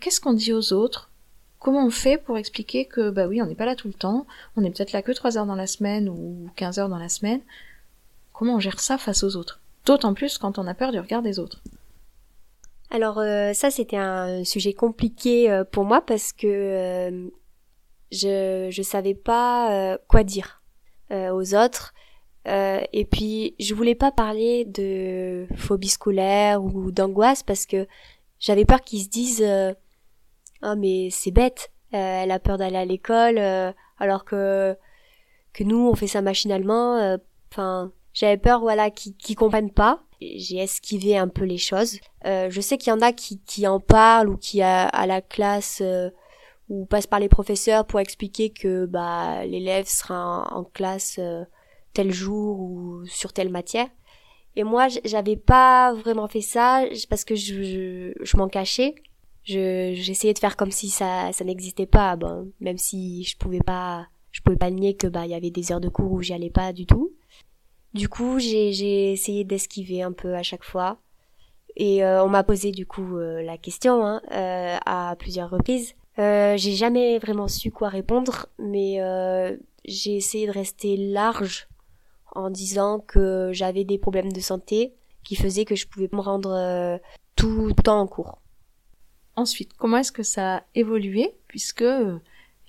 qu'est-ce 0.00 0.20
qu'on 0.20 0.32
dit 0.34 0.52
aux 0.52 0.72
autres? 0.74 1.08
Comment 1.60 1.86
on 1.86 1.90
fait 1.90 2.18
pour 2.18 2.36
expliquer 2.36 2.84
que 2.84 3.08
bah 3.08 3.26
oui 3.26 3.40
on 3.40 3.46
n'est 3.46 3.54
pas 3.54 3.66
là 3.66 3.76
tout 3.76 3.88
le 3.88 3.94
temps, 3.94 4.26
on 4.56 4.64
est 4.64 4.70
peut-être 4.70 4.92
là 4.92 5.00
que 5.00 5.12
3 5.12 5.38
heures 5.38 5.46
dans 5.46 5.54
la 5.54 5.68
semaine 5.68 6.08
ou 6.08 6.50
15 6.56 6.78
heures 6.78 6.88
dans 6.88 6.98
la 6.98 7.08
semaine? 7.08 7.40
Comment 8.32 8.56
on 8.56 8.60
gère 8.60 8.80
ça 8.80 8.98
face 8.98 9.22
aux 9.22 9.36
autres? 9.36 9.60
D'autant 9.86 10.12
plus 10.12 10.36
quand 10.36 10.58
on 10.58 10.66
a 10.66 10.74
peur 10.74 10.92
du 10.92 10.98
regard 10.98 11.22
des 11.22 11.38
autres. 11.38 11.62
Alors 12.90 13.18
euh, 13.18 13.54
ça 13.54 13.70
c'était 13.70 13.96
un 13.96 14.44
sujet 14.44 14.74
compliqué 14.74 15.50
euh, 15.50 15.64
pour 15.64 15.84
moi 15.84 16.02
parce 16.04 16.32
que 16.32 16.46
euh, 16.46 17.30
je 18.12 18.68
je 18.70 18.82
savais 18.82 19.14
pas 19.14 19.72
euh, 19.72 19.98
quoi 20.06 20.22
dire 20.22 20.62
euh, 21.10 21.30
aux 21.30 21.54
autres 21.54 21.94
euh, 22.46 22.80
et 22.92 23.04
puis 23.04 23.54
je 23.58 23.74
voulais 23.74 23.94
pas 23.94 24.12
parler 24.12 24.64
de 24.64 25.46
phobie 25.56 25.88
scolaire 25.88 26.62
ou 26.62 26.92
d'angoisse 26.92 27.42
parce 27.42 27.66
que 27.66 27.86
j'avais 28.38 28.64
peur 28.64 28.82
qu'ils 28.82 29.04
se 29.04 29.08
disent 29.08 29.44
ah 30.62 30.76
mais 30.76 31.08
c'est 31.10 31.30
bête 31.30 31.72
elle 31.92 32.30
a 32.30 32.38
peur 32.38 32.58
d'aller 32.58 32.76
à 32.76 32.84
l'école 32.84 33.38
alors 33.98 34.24
que 34.24 34.76
que 35.52 35.64
nous 35.64 35.88
on 35.88 35.94
fait 35.94 36.06
ça 36.06 36.22
machinalement 36.22 37.16
enfin 37.50 37.92
j'avais 38.12 38.38
peur 38.38 38.60
voilà 38.60 38.90
qu'ils 38.90 39.16
qui 39.16 39.34
comprennent 39.34 39.72
pas 39.72 40.02
j'ai 40.20 40.58
esquivé 40.58 41.16
un 41.16 41.26
peu 41.26 41.44
les 41.44 41.58
choses. 41.58 41.98
je 42.24 42.60
sais 42.60 42.78
qu'il 42.78 42.92
y 42.92 42.94
en 42.94 43.00
a 43.00 43.12
qui, 43.12 43.40
qui 43.40 43.66
en 43.66 43.80
parlent 43.80 44.28
ou 44.28 44.36
qui 44.36 44.62
à, 44.62 44.86
à 44.86 45.06
la 45.06 45.20
classe 45.20 45.82
ou 46.72 46.86
passe 46.86 47.06
par 47.06 47.20
les 47.20 47.28
professeurs 47.28 47.86
pour 47.86 48.00
expliquer 48.00 48.48
que 48.48 48.86
bah 48.86 49.44
l'élève 49.44 49.86
sera 49.86 50.48
en, 50.56 50.64
classe 50.64 51.16
euh, 51.18 51.44
tel 51.92 52.10
jour 52.10 52.60
ou 52.60 53.04
sur 53.06 53.34
telle 53.34 53.50
matière. 53.50 53.88
Et 54.56 54.64
moi, 54.64 54.88
j'avais 55.04 55.36
pas 55.36 55.92
vraiment 55.92 56.28
fait 56.28 56.40
ça 56.40 56.84
parce 57.10 57.24
que 57.26 57.34
je, 57.34 58.14
je, 58.18 58.36
m'en 58.38 58.48
cachais. 58.48 58.94
Je, 59.44 59.92
j'essayais 59.94 60.32
de 60.32 60.38
faire 60.38 60.56
comme 60.56 60.70
si 60.70 60.88
ça, 60.88 61.30
ça 61.32 61.44
n'existait 61.44 61.86
pas, 61.86 62.16
bon, 62.16 62.50
même 62.60 62.78
si 62.78 63.22
je 63.24 63.36
pouvais 63.36 63.60
pas 63.60 64.06
je 64.30 64.40
pouvais 64.40 64.56
pas 64.56 64.70
nier 64.70 64.96
que 64.96 65.06
bah 65.06 65.26
il 65.26 65.30
y 65.30 65.34
avait 65.34 65.50
des 65.50 65.72
heures 65.72 65.80
de 65.80 65.90
cours 65.90 66.10
où 66.10 66.22
j'y 66.22 66.32
allais 66.32 66.48
pas 66.48 66.72
du 66.72 66.86
tout. 66.86 67.12
Du 67.92 68.08
coup, 68.08 68.38
j'ai 68.38 69.12
essayé 69.12 69.44
d'esquiver 69.44 70.00
un 70.00 70.12
peu 70.12 70.34
à 70.34 70.42
chaque 70.42 70.64
fois. 70.64 70.96
Et 71.76 72.02
euh, 72.02 72.24
on 72.24 72.28
m'a 72.28 72.44
posé 72.44 72.70
du 72.70 72.86
coup 72.86 73.18
euh, 73.18 73.42
la 73.42 73.58
question 73.58 74.06
hein, 74.06 74.22
à 74.30 75.14
plusieurs 75.18 75.50
reprises. 75.50 75.94
J'ai 76.16 76.74
jamais 76.74 77.18
vraiment 77.18 77.48
su 77.48 77.70
quoi 77.70 77.88
répondre, 77.88 78.46
mais 78.58 78.98
j'ai 79.84 80.16
essayé 80.16 80.46
de 80.46 80.52
rester 80.52 80.96
large 80.96 81.68
en 82.34 82.50
disant 82.50 83.00
que 83.00 83.50
j'avais 83.52 83.84
des 83.84 83.98
problèmes 83.98 84.32
de 84.32 84.40
santé 84.40 84.94
qui 85.22 85.36
faisaient 85.36 85.64
que 85.64 85.74
je 85.74 85.86
pouvais 85.86 86.08
me 86.12 86.20
rendre 86.20 87.00
tout 87.36 87.66
le 87.66 87.74
temps 87.74 88.00
en 88.00 88.06
cours. 88.06 88.38
Ensuite, 89.36 89.72
comment 89.74 89.98
est-ce 89.98 90.12
que 90.12 90.22
ça 90.22 90.56
a 90.56 90.62
évolué 90.74 91.34
puisque 91.48 91.84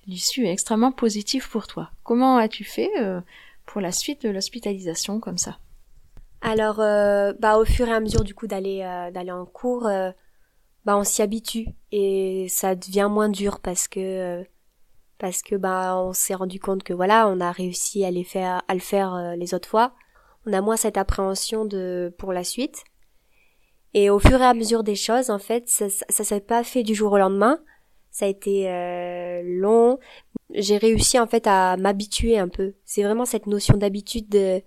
l'issue 0.06 0.46
est 0.46 0.52
extrêmement 0.52 0.92
positive 0.92 1.48
pour 1.50 1.66
toi? 1.66 1.90
Comment 2.02 2.38
as-tu 2.38 2.64
fait 2.64 2.90
pour 3.66 3.80
la 3.80 3.92
suite 3.92 4.22
de 4.22 4.30
l'hospitalisation 4.30 5.20
comme 5.20 5.38
ça? 5.38 5.58
Alors, 6.44 6.78
euh, 6.80 7.32
bah, 7.38 7.56
au 7.56 7.64
fur 7.64 7.88
et 7.88 7.92
à 7.92 8.00
mesure 8.00 8.22
du 8.22 8.34
coup 8.34 8.46
d'aller 8.46 8.82
euh, 8.82 9.10
d'aller 9.10 9.32
en 9.32 9.46
cours, 9.46 9.86
euh, 9.86 10.10
bah, 10.84 10.96
on 10.96 11.04
s'y 11.04 11.22
habitue 11.22 11.68
et 11.92 12.46
ça 12.48 12.74
devient 12.74 13.08
moins 13.10 13.28
dur 13.28 13.60
parce 13.60 13.88
que 13.88 14.44
parce 15.18 15.42
que 15.42 15.54
bah 15.54 15.96
on 15.96 16.12
s'est 16.12 16.34
rendu 16.34 16.60
compte 16.60 16.82
que 16.82 16.92
voilà, 16.92 17.28
on 17.28 17.40
a 17.40 17.52
réussi 17.52 18.04
à 18.04 18.10
les 18.10 18.24
faire 18.24 18.62
à 18.68 18.74
le 18.74 18.80
faire 18.80 19.34
les 19.36 19.54
autres 19.54 19.68
fois. 19.68 19.94
On 20.46 20.52
a 20.52 20.60
moins 20.60 20.76
cette 20.76 20.98
appréhension 20.98 21.64
de 21.64 22.14
pour 22.18 22.32
la 22.32 22.44
suite. 22.44 22.84
Et 23.94 24.10
au 24.10 24.18
fur 24.18 24.40
et 24.40 24.44
à 24.44 24.54
mesure 24.54 24.82
des 24.82 24.96
choses, 24.96 25.30
en 25.30 25.38
fait, 25.38 25.68
ça, 25.68 25.88
ça, 25.88 26.24
s'est 26.24 26.40
pas 26.40 26.64
fait 26.64 26.82
du 26.82 26.94
jour 26.94 27.12
au 27.12 27.18
lendemain. 27.18 27.60
Ça 28.10 28.26
a 28.26 28.28
été 28.28 28.66
long, 29.44 29.98
j'ai 30.54 30.76
réussi 30.76 31.18
en 31.18 31.26
fait 31.26 31.46
à 31.46 31.76
m'habituer 31.76 32.38
un 32.38 32.48
peu. 32.48 32.74
C'est 32.84 33.02
vraiment 33.02 33.24
cette 33.24 33.46
notion 33.46 33.76
d'habitude 33.76 34.34
euh, 34.34 34.60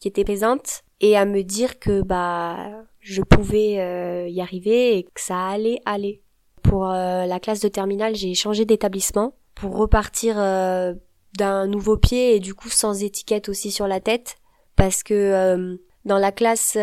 qui 0.00 0.08
était 0.08 0.24
présente 0.24 0.82
et 1.00 1.16
à 1.16 1.24
me 1.24 1.42
dire 1.42 1.78
que 1.78 2.02
bah 2.02 2.84
je 3.08 3.22
pouvais 3.22 3.80
euh, 3.80 4.28
y 4.28 4.40
arriver 4.40 4.98
et 4.98 5.04
que 5.04 5.20
ça 5.20 5.48
allait 5.48 5.80
aller. 5.84 6.22
Pour 6.62 6.90
euh, 6.90 7.26
la 7.26 7.38
classe 7.38 7.60
de 7.60 7.68
terminale, 7.68 8.14
j'ai 8.14 8.34
changé 8.34 8.64
d'établissement 8.64 9.34
pour 9.54 9.76
repartir 9.76 10.36
d'un 10.36 11.66
nouveau 11.66 11.96
pied 11.96 12.34
et 12.34 12.40
du 12.40 12.54
coup 12.54 12.68
sans 12.68 13.02
étiquette 13.02 13.48
aussi 13.48 13.70
sur 13.70 13.86
la 13.86 14.00
tête 14.00 14.36
parce 14.74 15.02
que 15.02 15.78
dans 16.04 16.18
la 16.18 16.30
classe 16.30 16.76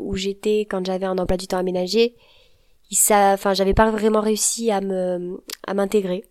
où 0.00 0.16
j'étais 0.16 0.60
quand 0.68 0.84
j'avais 0.84 1.06
un 1.06 1.16
emploi 1.18 1.36
du 1.36 1.46
temps 1.46 1.58
aménagé, 1.58 2.16
ça 2.90 3.34
enfin 3.34 3.54
j'avais 3.54 3.74
pas 3.74 3.88
vraiment 3.92 4.20
réussi 4.20 4.72
à 4.72 4.80
me 4.80 5.40
à 5.64 5.74
m'intégrer 5.74 6.24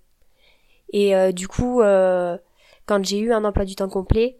et 0.93 1.15
euh, 1.15 1.31
du 1.31 1.47
coup, 1.47 1.81
euh, 1.81 2.37
quand 2.85 3.03
j'ai 3.03 3.19
eu 3.19 3.33
un 3.33 3.43
emploi 3.43 3.65
du 3.65 3.75
temps 3.75 3.89
complet, 3.89 4.37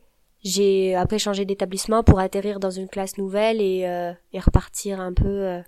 j'ai 0.47 0.95
après 0.95 1.19
changé 1.19 1.45
d'établissement 1.45 2.03
pour 2.03 2.19
atterrir 2.19 2.59
dans 2.59 2.69
une 2.69 2.87
classe 2.87 3.17
nouvelle 3.17 3.61
et, 3.61 3.85
euh, 3.85 4.13
et 4.33 4.39
repartir 4.39 4.99
un 4.99 5.13
peu 5.13 5.61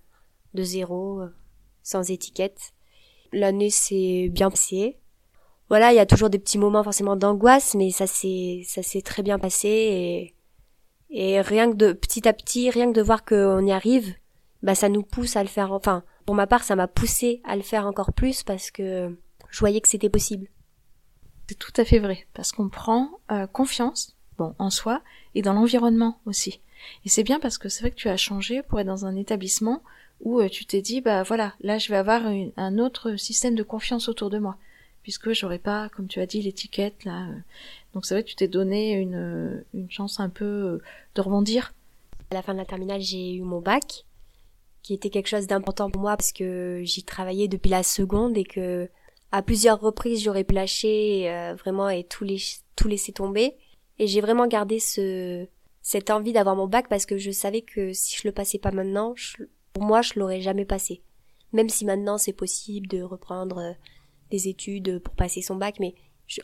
de 0.54 0.64
zéro, 0.64 1.22
sans 1.84 2.10
étiquette. 2.10 2.74
L'année 3.32 3.70
s'est 3.70 4.30
bien 4.30 4.50
passée. 4.50 4.98
Voilà, 5.70 5.94
il 5.94 5.96
y 5.96 6.00
a 6.00 6.06
toujours 6.06 6.32
des 6.32 6.40
petits 6.40 6.58
moments 6.58 6.84
forcément 6.84 7.16
d'angoisse, 7.16 7.76
mais 7.76 7.92
ça 7.92 8.08
s'est 8.08 8.64
ça 8.66 8.82
s'est 8.82 9.04
très 9.04 9.22
bien 9.22 9.38
passé 9.38 9.68
et 9.68 10.36
et 11.12 11.42
rien 11.42 11.72
que 11.72 11.76
de 11.76 11.94
petit 11.94 12.28
à 12.28 12.34
petit, 12.34 12.70
rien 12.70 12.92
que 12.92 12.98
de 12.98 13.02
voir 13.02 13.26
qu'on 13.26 13.66
y 13.66 13.72
arrive, 13.72 14.16
bah 14.62 14.76
ça 14.76 14.90
nous 14.90 15.04
pousse 15.04 15.36
à 15.36 15.44
le 15.44 15.50
faire. 15.50 15.72
Enfin, 15.72 16.04
pour 16.26 16.36
ma 16.36 16.48
part, 16.48 16.64
ça 16.64 16.76
m'a 16.76 16.88
poussé 16.88 17.42
à 17.44 17.56
le 17.56 17.64
faire 17.64 17.88
encore 17.88 18.14
plus 18.14 18.44
parce 18.44 18.72
que 18.72 19.18
je 19.50 19.60
voyais 19.60 19.82
que 19.82 19.88
c'était 19.88 20.10
possible. 20.10 20.48
C'est 21.48 21.58
tout 21.58 21.74
à 21.78 21.86
fait 21.86 21.98
vrai, 21.98 22.28
parce 22.36 22.52
qu'on 22.52 22.70
prend 22.70 23.10
euh, 23.32 23.48
confiance, 23.48 24.16
bon, 24.40 24.56
en 24.58 24.72
soi, 24.72 25.02
et 25.36 25.44
dans 25.44 25.54
l'environnement 25.54 26.20
aussi. 26.26 26.62
Et 27.06 27.10
c'est 27.10 27.24
bien 27.24 27.40
parce 27.40 27.58
que 27.58 27.70
c'est 27.70 27.82
vrai 27.82 27.92
que 27.92 27.96
tu 27.96 28.10
as 28.10 28.18
changé 28.18 28.64
pour 28.64 28.80
être 28.80 28.88
dans 28.88 29.06
un 29.06 29.16
établissement 29.16 29.84
où 30.22 30.40
euh, 30.40 30.50
tu 30.50 30.66
t'es 30.66 30.82
dit, 30.82 31.02
bah 31.02 31.24
voilà, 31.24 31.54
là 31.62 31.78
je 31.78 31.90
vais 31.90 31.98
avoir 31.98 32.24
un 32.26 32.78
autre 32.80 33.16
système 33.18 33.56
de 33.56 33.64
confiance 33.64 34.10
autour 34.10 34.30
de 34.30 34.40
moi, 34.40 34.58
puisque 35.04 35.32
j'aurais 35.34 35.60
pas, 35.60 35.90
comme 35.90 36.08
tu 36.08 36.20
as 36.20 36.26
dit, 36.26 36.42
l'étiquette 36.42 37.06
là. 37.06 37.28
Euh. 37.28 37.36
donc 37.94 38.06
c'est 38.06 38.16
vrai 38.16 38.24
que 38.24 38.30
tu 38.30 38.36
t'es 38.36 38.48
donné 38.48 38.94
une, 38.94 39.64
une 39.74 39.92
chance 39.92 40.20
un 40.20 40.30
peu 40.30 40.82
de 41.16 41.22
rebondir. 41.22 41.74
À 42.32 42.36
la 42.36 42.42
fin 42.42 42.54
de 42.54 42.60
la 42.60 42.66
terminale, 42.66 43.02
j'ai 43.02 43.36
eu 43.36 43.42
mon 43.42 43.60
bac, 43.60 44.06
qui 44.84 44.94
était 44.94 45.10
quelque 45.10 45.28
chose 45.28 45.48
d'important 45.48 45.90
pour 45.90 46.02
moi 46.02 46.16
parce 46.16 46.32
que 46.32 46.82
j'y 46.84 47.04
travaillais 47.04 47.48
depuis 47.48 47.70
la 47.70 47.84
seconde 47.84 48.38
et 48.38 48.44
que 48.44 48.90
à 49.32 49.42
plusieurs 49.42 49.80
reprises, 49.80 50.24
j'aurais 50.24 50.44
pu 50.44 50.56
lâcher 50.56 51.30
euh, 51.30 51.54
vraiment 51.56 51.90
et 51.90 52.04
tout, 52.04 52.24
les, 52.24 52.40
tout 52.76 52.88
laisser 52.88 53.12
tomber. 53.12 53.56
Et 54.00 54.08
j'ai 54.08 54.22
vraiment 54.22 54.48
gardé 54.48 54.80
ce, 54.80 55.46
cette 55.82 56.10
envie 56.10 56.34
d'avoir 56.34 56.56
mon 56.56 56.68
bac 56.68 56.88
parce 56.90 57.06
que 57.06 57.18
je 57.18 57.32
savais 57.32 57.62
que 57.62 57.94
si 57.94 58.16
je 58.16 58.28
le 58.28 58.32
passais 58.32 58.58
pas 58.58 58.72
maintenant, 58.72 59.14
pour 59.74 59.84
moi, 59.84 60.02
je 60.02 60.14
l'aurais 60.18 60.42
jamais 60.42 60.66
passé. 60.66 61.04
Même 61.52 61.70
si 61.70 61.86
maintenant 61.86 62.18
c'est 62.18 62.34
possible 62.34 62.88
de 62.88 63.02
reprendre 63.02 63.58
euh, 63.58 63.74
des 64.32 64.48
études 64.48 65.00
pour 65.00 65.16
passer 65.16 65.42
son 65.42 65.56
bac, 65.56 65.78
mais 65.80 65.96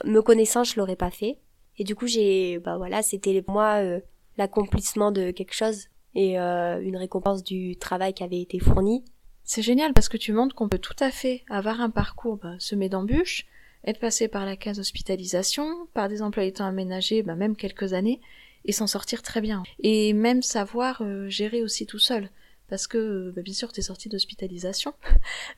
me 0.03 0.21
connaissant, 0.21 0.63
je 0.63 0.77
l'aurais 0.77 0.95
pas 0.95 1.11
fait. 1.11 1.37
Et 1.77 1.83
du 1.83 1.95
coup, 1.95 2.07
j'ai, 2.07 2.59
bah 2.59 2.77
voilà, 2.77 3.01
c'était 3.01 3.41
pour 3.41 3.53
moi 3.53 3.83
euh, 3.83 3.99
l'accomplissement 4.37 5.11
de 5.11 5.31
quelque 5.31 5.53
chose 5.53 5.87
et 6.15 6.37
une 6.37 6.95
récompense 6.95 7.43
du 7.43 7.75
travail 7.75 8.13
qui 8.13 8.23
avait 8.23 8.39
été 8.39 8.57
fourni. 8.57 9.03
C'est 9.43 9.61
génial 9.61 9.93
parce 9.93 10.07
que 10.07 10.15
tu 10.15 10.31
montres 10.31 10.55
qu'on 10.55 10.69
peut 10.69 10.79
tout 10.79 10.95
à 11.01 11.11
fait 11.11 11.43
avoir 11.49 11.81
un 11.81 11.89
parcours 11.89 12.37
bah, 12.37 12.55
semé 12.57 12.87
d'embûches, 12.87 13.45
être 13.85 13.99
passé 13.99 14.27
par 14.27 14.45
la 14.45 14.55
case 14.55 14.79
hospitalisation, 14.79 15.87
par 15.93 16.09
des 16.09 16.21
emplois 16.21 16.49
temps 16.51 16.65
aménagés, 16.65 17.23
bah, 17.23 17.35
même 17.35 17.55
quelques 17.55 17.93
années, 17.93 18.19
et 18.65 18.71
s'en 18.71 18.87
sortir 18.87 19.21
très 19.21 19.41
bien. 19.41 19.63
Et 19.79 20.13
même 20.13 20.41
savoir 20.41 21.01
euh, 21.01 21.29
gérer 21.29 21.61
aussi 21.61 21.85
tout 21.85 21.99
seul. 21.99 22.29
Parce 22.67 22.87
que, 22.87 23.31
bah, 23.35 23.43
bien 23.43 23.53
sûr, 23.53 23.71
tu 23.71 23.79
es 23.79 23.83
sorti 23.83 24.09
d'hospitalisation. 24.09 24.93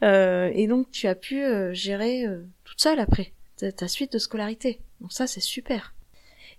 Euh, 0.03 0.51
et 0.53 0.67
donc, 0.67 0.91
tu 0.91 1.07
as 1.07 1.15
pu 1.15 1.43
euh, 1.43 1.73
gérer 1.73 2.25
toute 2.63 2.79
seule 2.79 2.99
après 2.99 3.33
ta 3.75 3.87
suite 3.87 4.13
de 4.13 4.19
scolarité. 4.19 4.79
Donc 5.01 5.11
ça, 5.11 5.25
c'est 5.25 5.41
super. 5.41 5.95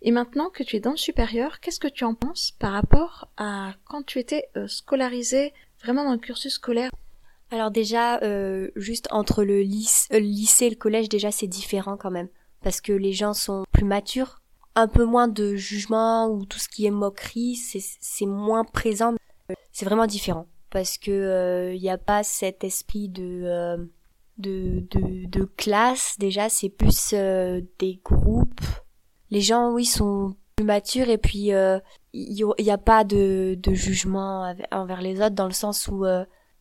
Et 0.02 0.10
maintenant 0.10 0.50
que 0.50 0.64
tu 0.64 0.74
es 0.74 0.80
dans 0.80 0.90
le 0.90 0.96
supérieur, 0.96 1.60
qu'est-ce 1.60 1.78
que 1.78 1.86
tu 1.86 2.04
en 2.04 2.14
penses 2.14 2.52
par 2.58 2.72
rapport 2.72 3.28
à 3.36 3.74
quand 3.84 4.02
tu 4.02 4.18
étais 4.18 4.48
scolarisé 4.66 5.52
vraiment 5.80 6.04
dans 6.04 6.12
le 6.12 6.18
cursus 6.18 6.54
scolaire? 6.54 6.90
Alors 7.50 7.70
déjà, 7.70 8.18
euh, 8.22 8.70
juste 8.76 9.08
entre 9.10 9.42
le, 9.42 9.60
euh, 9.60 10.18
lycée 10.18 10.66
et 10.66 10.70
le 10.70 10.76
collège, 10.76 11.08
déjà 11.08 11.30
c'est 11.30 11.46
différent 11.46 11.96
quand 11.96 12.10
même. 12.10 12.28
Parce 12.62 12.80
que 12.80 12.92
les 12.92 13.12
gens 13.12 13.32
sont 13.32 13.64
plus 13.72 13.84
matures, 13.84 14.42
un 14.74 14.88
peu 14.88 15.04
moins 15.04 15.28
de 15.28 15.54
jugement 15.56 16.28
ou 16.28 16.44
tout 16.44 16.58
ce 16.58 16.68
qui 16.68 16.84
est 16.86 16.90
moquerie, 16.90 17.56
c'est 17.56 18.26
moins 18.26 18.64
présent. 18.64 19.14
C'est 19.72 19.84
vraiment 19.86 20.06
différent. 20.06 20.46
Parce 20.70 20.98
que 20.98 21.72
il 21.74 21.80
n'y 21.80 21.88
a 21.88 21.96
pas 21.96 22.22
cet 22.22 22.64
esprit 22.64 23.08
de, 23.08 23.88
de, 24.36 24.86
de, 24.90 25.26
de, 25.26 25.44
classe, 25.44 26.16
déjà 26.18 26.48
c'est 26.48 26.68
plus 26.68 27.14
des 27.14 28.00
groupes. 28.04 28.60
Les 29.30 29.40
gens, 29.40 29.72
oui, 29.72 29.86
sont 29.86 30.34
plus 30.56 30.66
matures 30.66 31.08
et 31.08 31.18
puis 31.18 31.50
il 32.12 32.44
n'y 32.58 32.70
a, 32.70 32.78
pas 32.78 33.04
de, 33.04 33.56
de 33.58 33.72
jugement 33.72 34.52
envers 34.70 35.00
les 35.00 35.20
autres 35.20 35.36
dans 35.36 35.46
le 35.46 35.52
sens 35.52 35.88
où 35.88 36.04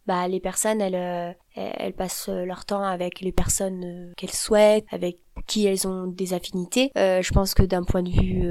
bah 0.07 0.27
les 0.27 0.39
personnes 0.39 0.79
elles 0.79 0.95
euh, 0.95 1.33
elles 1.55 1.93
passent 1.93 2.29
leur 2.29 2.65
temps 2.65 2.83
avec 2.83 3.19
les 3.19 3.33
personnes 3.33 3.83
euh, 3.83 4.13
qu'elles 4.15 4.31
souhaitent, 4.31 4.85
avec 4.91 5.17
qui 5.45 5.65
elles 5.65 5.87
ont 5.87 6.07
des 6.07 6.33
affinités. 6.33 6.91
Euh, 6.97 7.21
je 7.21 7.33
pense 7.33 7.53
que 7.53 7.63
d'un 7.63 7.83
point 7.83 8.03
de 8.03 8.09
vue 8.09 8.41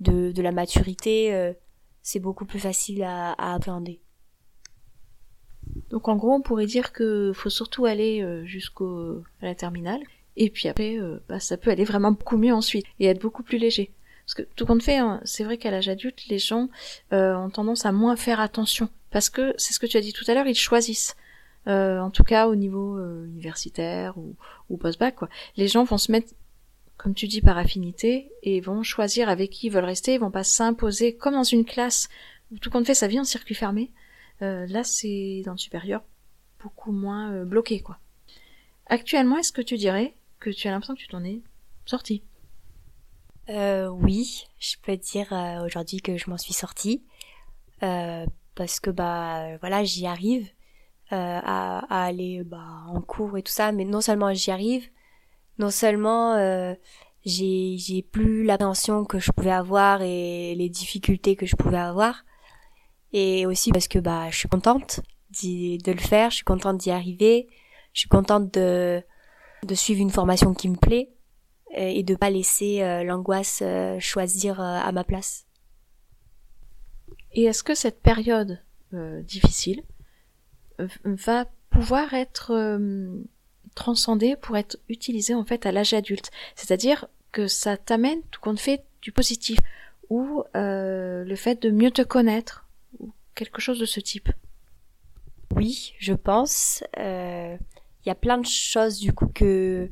de, 0.00 0.32
de 0.32 0.42
la 0.42 0.52
maturité, 0.52 1.52
c'est 2.02 2.20
beaucoup 2.20 2.44
plus 2.44 2.58
facile 2.58 3.02
à, 3.02 3.32
à 3.32 3.54
appréhender. 3.54 4.00
Donc 5.90 6.08
en 6.08 6.16
gros, 6.16 6.32
on 6.32 6.42
pourrait 6.42 6.66
dire 6.66 6.92
que 6.92 7.32
faut 7.34 7.50
surtout 7.50 7.86
aller 7.86 8.44
jusqu'au 8.44 9.22
à 9.40 9.46
la 9.46 9.54
terminale, 9.54 10.00
et 10.36 10.50
puis 10.50 10.68
après, 10.68 10.98
bah, 11.28 11.40
ça 11.40 11.56
peut 11.56 11.70
aller 11.70 11.84
vraiment 11.84 12.12
beaucoup 12.12 12.36
mieux 12.36 12.52
ensuite 12.52 12.86
et 13.00 13.06
être 13.06 13.20
beaucoup 13.20 13.42
plus 13.42 13.58
léger. 13.58 13.92
Parce 14.26 14.34
que 14.34 14.42
tout 14.56 14.66
compte 14.66 14.82
fait, 14.82 14.98
hein, 14.98 15.20
c'est 15.24 15.44
vrai 15.44 15.58
qu'à 15.58 15.70
l'âge 15.70 15.88
adulte, 15.88 16.26
les 16.28 16.38
gens 16.38 16.68
ont 17.10 17.50
tendance 17.50 17.86
à 17.86 17.92
moins 17.92 18.16
faire 18.16 18.40
attention 18.40 18.88
parce 19.14 19.30
que 19.30 19.54
c'est 19.58 19.72
ce 19.72 19.78
que 19.78 19.86
tu 19.86 19.96
as 19.96 20.00
dit 20.00 20.12
tout 20.12 20.24
à 20.26 20.34
l'heure, 20.34 20.48
ils 20.48 20.56
choisissent. 20.56 21.14
Euh, 21.68 22.00
en 22.00 22.10
tout 22.10 22.24
cas 22.24 22.48
au 22.48 22.56
niveau 22.56 22.98
euh, 22.98 23.26
universitaire 23.26 24.18
ou, 24.18 24.76
post-bac, 24.76 25.14
quoi. 25.14 25.28
Les 25.56 25.68
gens 25.68 25.84
vont 25.84 25.98
se 25.98 26.10
mettre, 26.10 26.34
comme 26.96 27.14
tu 27.14 27.28
dis, 27.28 27.40
par 27.40 27.56
affinité 27.56 28.32
et 28.42 28.60
vont 28.60 28.82
choisir 28.82 29.28
avec 29.28 29.50
qui 29.50 29.68
ils 29.68 29.70
veulent 29.70 29.84
rester. 29.84 30.14
Ils 30.14 30.20
vont 30.20 30.32
pas 30.32 30.42
s'imposer 30.42 31.14
comme 31.14 31.34
dans 31.34 31.44
une 31.44 31.64
classe 31.64 32.08
où 32.50 32.58
tout 32.58 32.70
compte 32.70 32.86
fait 32.86 32.94
ça 32.94 33.06
vient 33.06 33.22
en 33.22 33.24
circuit 33.24 33.54
fermé. 33.54 33.92
Euh, 34.42 34.66
là, 34.66 34.82
c'est 34.82 35.42
dans 35.46 35.52
le 35.52 35.58
supérieur 35.58 36.02
beaucoup 36.60 36.90
moins 36.90 37.44
bloqué, 37.44 37.78
quoi. 37.78 38.00
Actuellement, 38.86 39.38
est-ce 39.38 39.52
que 39.52 39.62
tu 39.62 39.76
dirais 39.76 40.12
que 40.40 40.50
tu 40.50 40.66
as 40.66 40.72
l'impression 40.72 40.96
que 40.96 41.00
tu 41.00 41.06
t'en 41.06 41.22
es 41.22 41.40
sorti 41.86 42.24
Oui, 43.48 44.44
je 44.58 44.74
peux 44.82 44.96
dire 44.96 45.32
aujourd'hui 45.64 46.00
que 46.00 46.16
je 46.16 46.28
m'en 46.28 46.36
suis 46.36 46.52
sortie 46.52 47.04
parce 48.54 48.80
que 48.80 48.90
bah 48.90 49.56
voilà 49.58 49.84
j'y 49.84 50.06
arrive 50.06 50.48
euh, 51.12 51.40
à, 51.42 52.04
aller 52.04 52.42
bah, 52.44 52.64
en 52.88 53.00
cours 53.00 53.36
et 53.36 53.42
tout 53.42 53.52
ça 53.52 53.72
mais 53.72 53.84
non 53.84 54.00
seulement 54.00 54.32
j'y 54.32 54.50
arrive 54.50 54.88
non 55.58 55.70
seulement 55.70 56.34
euh, 56.34 56.74
j'ai 57.24 57.76
j'ai 57.78 58.02
plus 58.02 58.44
l'appréhension 58.44 59.04
que 59.04 59.18
je 59.18 59.32
pouvais 59.32 59.52
avoir 59.52 60.02
et 60.02 60.54
les 60.54 60.68
difficultés 60.68 61.36
que 61.36 61.46
je 61.46 61.56
pouvais 61.56 61.78
avoir 61.78 62.24
et 63.12 63.46
aussi 63.46 63.70
parce 63.70 63.88
que 63.88 63.98
bah 63.98 64.30
je 64.30 64.36
suis 64.38 64.48
contente 64.48 65.00
de 65.42 65.92
le 65.92 65.98
faire, 65.98 66.30
je 66.30 66.36
suis 66.36 66.44
contente 66.44 66.76
d'y 66.78 66.92
arriver, 66.92 67.48
je 67.92 68.00
suis 68.00 68.08
contente 68.08 68.54
de 68.54 69.02
de 69.64 69.74
suivre 69.74 70.00
une 70.00 70.10
formation 70.10 70.54
qui 70.54 70.68
me 70.68 70.76
plaît 70.76 71.14
et 71.76 72.02
de 72.02 72.14
pas 72.14 72.30
laisser 72.30 72.82
euh, 72.82 73.02
l'angoisse 73.04 73.60
euh, 73.62 73.98
choisir 73.98 74.60
euh, 74.60 74.78
à 74.80 74.92
ma 74.92 75.04
place. 75.04 75.43
Et 77.34 77.44
est-ce 77.44 77.62
que 77.62 77.74
cette 77.74 78.00
période 78.00 78.60
difficile 79.22 79.82
va 81.04 81.46
pouvoir 81.70 82.14
être 82.14 82.78
transcendée 83.74 84.36
pour 84.36 84.56
être 84.56 84.78
utilisée 84.88 85.34
en 85.34 85.44
fait 85.44 85.66
à 85.66 85.72
l'âge 85.72 85.94
adulte, 85.94 86.30
c'est-à-dire 86.54 87.06
que 87.32 87.48
ça 87.48 87.76
t'amène 87.76 88.22
tout 88.30 88.40
compte 88.40 88.60
fait 88.60 88.84
du 89.02 89.10
positif 89.10 89.58
ou 90.10 90.44
le 90.54 91.34
fait 91.36 91.60
de 91.60 91.70
mieux 91.70 91.90
te 91.90 92.02
connaître 92.02 92.68
ou 93.00 93.12
quelque 93.34 93.60
chose 93.60 93.80
de 93.80 93.86
ce 93.86 93.98
type? 93.98 94.30
Oui, 95.56 95.94
je 95.98 96.14
pense. 96.14 96.84
Il 96.96 97.58
y 98.06 98.10
a 98.10 98.14
plein 98.14 98.38
de 98.38 98.46
choses 98.46 98.98
du 98.98 99.12
coup 99.12 99.28
que 99.28 99.90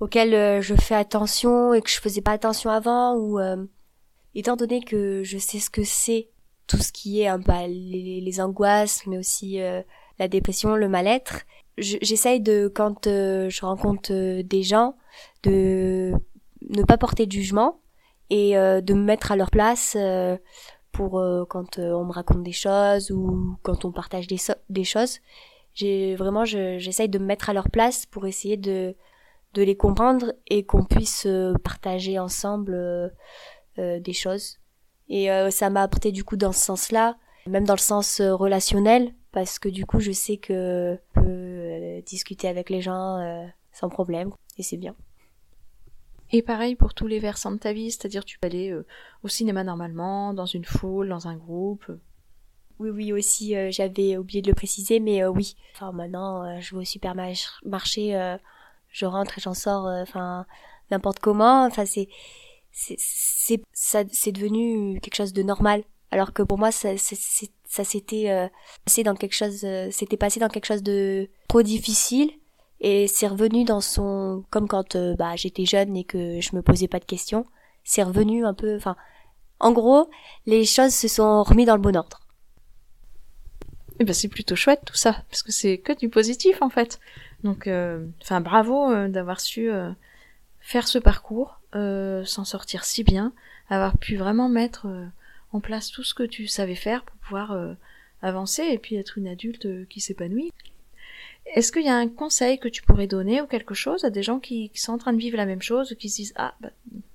auxquelles 0.00 0.34
euh, 0.34 0.60
je 0.60 0.74
fais 0.74 0.94
attention 0.94 1.74
et 1.74 1.82
que 1.82 1.90
je 1.90 2.00
faisais 2.00 2.20
pas 2.20 2.32
attention 2.32 2.70
avant 2.70 3.14
ou 3.16 3.40
euh, 3.40 3.64
étant 4.34 4.56
donné 4.56 4.82
que 4.82 5.22
je 5.22 5.38
sais 5.38 5.58
ce 5.58 5.70
que 5.70 5.84
c'est 5.84 6.28
tout 6.66 6.78
ce 6.78 6.92
qui 6.92 7.20
est 7.20 7.26
un 7.26 7.40
peu 7.40 7.52
les, 7.66 8.40
angoisses 8.40 9.06
mais 9.06 9.18
aussi 9.18 9.60
euh, 9.60 9.82
la 10.18 10.28
dépression 10.28 10.76
le 10.76 10.88
mal-être 10.88 11.42
j'essaye 11.76 12.40
de 12.40 12.70
quand 12.72 13.06
je 13.06 13.60
rencontre 13.64 14.42
des 14.42 14.62
gens 14.62 14.96
de 15.42 16.12
ne 16.70 16.82
pas 16.84 16.96
porter 16.96 17.26
de 17.26 17.32
jugement 17.32 17.80
et 18.30 18.52
de 18.54 18.94
me 18.94 19.02
mettre 19.02 19.32
à 19.32 19.36
leur 19.36 19.50
place 19.50 19.96
pour 20.92 21.20
quand 21.48 21.78
on 21.80 22.04
me 22.04 22.12
raconte 22.12 22.44
des 22.44 22.52
choses 22.52 23.10
ou 23.10 23.56
quand 23.62 23.84
on 23.84 23.90
partage 23.90 24.28
des, 24.28 24.38
des 24.70 24.84
choses. 24.84 25.18
J'ai 25.74 26.14
vraiment 26.14 26.44
j'essaye 26.44 27.08
de 27.08 27.18
me 27.18 27.24
mettre 27.26 27.50
à 27.50 27.52
leur 27.52 27.68
place 27.68 28.06
pour 28.06 28.24
essayer 28.28 28.56
de 28.56 28.94
de 29.54 29.62
les 29.62 29.76
comprendre 29.76 30.32
et 30.48 30.64
qu'on 30.66 30.84
puisse 30.84 31.26
euh, 31.26 31.54
partager 31.62 32.18
ensemble 32.18 32.74
euh, 32.74 33.06
euh, 33.06 33.10
des 33.76 34.12
choses. 34.12 34.58
Et 35.08 35.28
ça 35.50 35.70
m'a 35.70 35.82
apporté 35.82 36.12
du 36.12 36.24
coup 36.24 36.36
dans 36.36 36.52
ce 36.52 36.64
sens-là, 36.64 37.16
même 37.46 37.64
dans 37.64 37.74
le 37.74 37.78
sens 37.78 38.20
relationnel, 38.20 39.12
parce 39.32 39.58
que 39.58 39.68
du 39.68 39.84
coup 39.84 40.00
je 40.00 40.12
sais 40.12 40.38
que 40.38 40.98
je 41.16 41.20
peux 41.20 42.02
discuter 42.06 42.48
avec 42.48 42.70
les 42.70 42.80
gens 42.80 43.18
sans 43.72 43.88
problème, 43.88 44.30
et 44.56 44.62
c'est 44.62 44.76
bien. 44.76 44.94
Et 46.32 46.40
pareil 46.40 46.74
pour 46.74 46.94
tous 46.94 47.06
les 47.06 47.18
versants 47.18 47.52
de 47.52 47.58
ta 47.58 47.72
vie, 47.72 47.90
c'est-à-dire 47.90 48.24
tu 48.24 48.38
peux 48.38 48.46
aller 48.46 48.74
au 49.22 49.28
cinéma 49.28 49.62
normalement, 49.62 50.32
dans 50.32 50.46
une 50.46 50.64
foule, 50.64 51.08
dans 51.08 51.28
un 51.28 51.36
groupe. 51.36 51.84
Oui, 52.80 52.90
oui, 52.90 53.12
aussi, 53.12 53.54
j'avais 53.70 54.16
oublié 54.16 54.42
de 54.42 54.48
le 54.48 54.54
préciser, 54.54 54.98
mais 55.00 55.24
oui. 55.26 55.54
Enfin, 55.74 55.92
maintenant, 55.92 56.60
je 56.60 56.74
vais 56.74 56.80
au 56.80 56.84
supermarché 56.84 58.38
je 58.94 59.06
rentre 59.06 59.36
et 59.36 59.40
j'en 59.40 59.54
sors 59.54 59.86
euh, 59.86 60.02
enfin 60.02 60.46
n'importe 60.90 61.18
comment 61.18 61.66
enfin 61.66 61.84
c'est 61.84 62.08
c'est 62.74 63.62
ça 63.72 64.02
c'est 64.10 64.32
devenu 64.32 65.00
quelque 65.00 65.14
chose 65.16 65.32
de 65.32 65.42
normal. 65.42 65.84
Alors 66.10 66.32
que 66.32 66.42
pour 66.42 66.58
moi 66.58 66.70
ça 66.72 66.90
ça 66.96 67.84
s'était 67.84 68.30
euh, 68.30 68.48
passé 68.84 69.02
dans 69.02 69.14
quelque 69.14 69.34
chose 69.34 69.64
euh, 69.64 69.88
c'était 69.90 70.16
passé 70.16 70.40
dans 70.40 70.48
quelque 70.48 70.66
chose 70.66 70.82
de 70.82 71.28
trop 71.48 71.62
difficile. 71.62 72.30
Et 72.80 73.06
c'est 73.08 73.28
revenu 73.28 73.64
dans 73.64 73.80
son 73.80 74.44
comme 74.50 74.68
quand 74.68 74.96
bah 75.16 75.36
j'étais 75.36 75.64
jeune 75.64 75.96
et 75.96 76.04
que 76.04 76.40
je 76.40 76.54
me 76.54 76.62
posais 76.62 76.88
pas 76.88 76.98
de 76.98 77.04
questions 77.04 77.46
c'est 77.84 78.02
revenu 78.02 78.44
un 78.44 78.54
peu 78.54 78.76
enfin 78.76 78.96
en 79.60 79.72
gros 79.72 80.10
les 80.46 80.64
choses 80.64 80.92
se 80.92 81.08
sont 81.08 81.42
remis 81.44 81.64
dans 81.64 81.76
le 81.76 81.82
bon 81.82 81.96
ordre. 81.96 82.20
Eh 84.00 84.04
ben 84.04 84.12
c'est 84.12 84.28
plutôt 84.28 84.56
chouette 84.56 84.82
tout 84.84 84.96
ça 84.96 85.22
parce 85.30 85.42
que 85.42 85.52
c'est 85.52 85.78
que 85.78 85.92
du 85.92 86.08
positif 86.08 86.60
en 86.60 86.68
fait. 86.68 87.00
Donc, 87.44 87.66
euh, 87.66 88.06
enfin, 88.22 88.40
bravo 88.40 88.90
euh, 88.90 89.08
d'avoir 89.08 89.38
su 89.38 89.70
euh, 89.70 89.90
faire 90.60 90.88
ce 90.88 90.98
parcours, 90.98 91.60
s'en 91.74 92.44
sortir 92.44 92.84
si 92.84 93.04
bien, 93.04 93.32
avoir 93.68 93.98
pu 93.98 94.16
vraiment 94.16 94.48
mettre 94.48 94.86
en 95.52 95.60
place 95.60 95.90
tout 95.90 96.02
ce 96.02 96.14
que 96.14 96.22
tu 96.22 96.46
savais 96.46 96.74
faire 96.74 97.04
pour 97.04 97.16
pouvoir 97.16 97.76
avancer 98.22 98.62
et 98.62 98.78
puis 98.78 98.96
être 98.96 99.18
une 99.18 99.28
adulte 99.28 99.88
qui 99.88 100.00
s'épanouit. 100.00 100.52
Est-ce 101.54 101.72
qu'il 101.72 101.84
y 101.84 101.88
a 101.88 101.96
un 101.96 102.08
conseil 102.08 102.58
que 102.58 102.68
tu 102.68 102.82
pourrais 102.82 103.06
donner 103.06 103.42
ou 103.42 103.46
quelque 103.46 103.74
chose 103.74 104.04
à 104.04 104.10
des 104.10 104.22
gens 104.22 104.40
qui, 104.40 104.70
sont 104.74 104.92
en 104.92 104.98
train 104.98 105.12
de 105.12 105.18
vivre 105.18 105.36
la 105.36 105.46
même 105.46 105.62
chose, 105.62 105.94
qui 105.98 106.08
se 106.08 106.16
disent 106.16 106.34
ah 106.36 106.54
bah, 106.60 106.70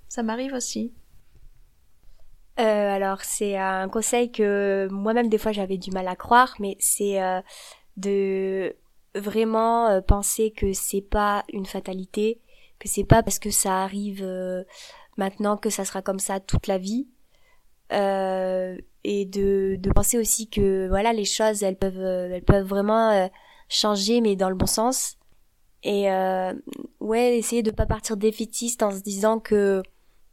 ça 0.07 0.23
m'arrive 0.23 0.53
aussi? 0.53 0.91
Alors 2.57 3.21
c'est 3.21 3.55
un 3.57 3.87
conseil 3.87 4.31
que 4.31 4.89
moi-même 4.91 5.29
des 5.29 5.37
fois 5.37 5.53
j'avais 5.53 5.77
du 5.77 5.91
mal 5.91 6.07
à 6.09 6.17
croire, 6.17 6.55
mais 6.59 6.75
c'est 6.79 7.17
de 7.95 8.75
vraiment 9.15 9.87
euh, 9.87 10.01
penser 10.01 10.51
que 10.51 10.73
c'est 10.73 11.01
pas 11.01 11.43
une 11.51 11.65
fatalité, 11.65 12.39
que 12.79 12.87
c'est 12.87 13.03
pas 13.03 13.23
parce 13.23 13.39
que 13.39 13.51
ça 13.51 13.83
arrive 13.83 14.21
euh, 14.23 14.63
maintenant 15.17 15.57
que 15.57 15.69
ça 15.69 15.85
sera 15.85 16.01
comme 16.01 16.19
ça 16.19 16.39
toute 16.39 16.67
la 16.67 16.77
vie. 16.77 17.07
Euh, 17.91 18.77
et 19.03 19.25
de, 19.25 19.77
de 19.79 19.91
penser 19.91 20.19
aussi 20.19 20.47
que 20.47 20.87
voilà 20.89 21.11
les 21.11 21.25
choses 21.25 21.63
elles 21.63 21.77
peuvent 21.77 21.97
elles 21.97 22.43
peuvent 22.43 22.67
vraiment 22.67 23.27
changer 23.67 24.21
mais 24.21 24.35
dans 24.35 24.49
le 24.49 24.55
bon 24.55 24.67
sens. 24.67 25.17
Et 25.83 26.07
ouais 26.99 27.37
essayer 27.37 27.63
de 27.63 27.71
pas 27.71 27.85
partir 27.85 28.17
défaitiste 28.17 28.83
en 28.83 28.91
se 28.91 29.01
disant 29.01 29.39
que 29.39 29.81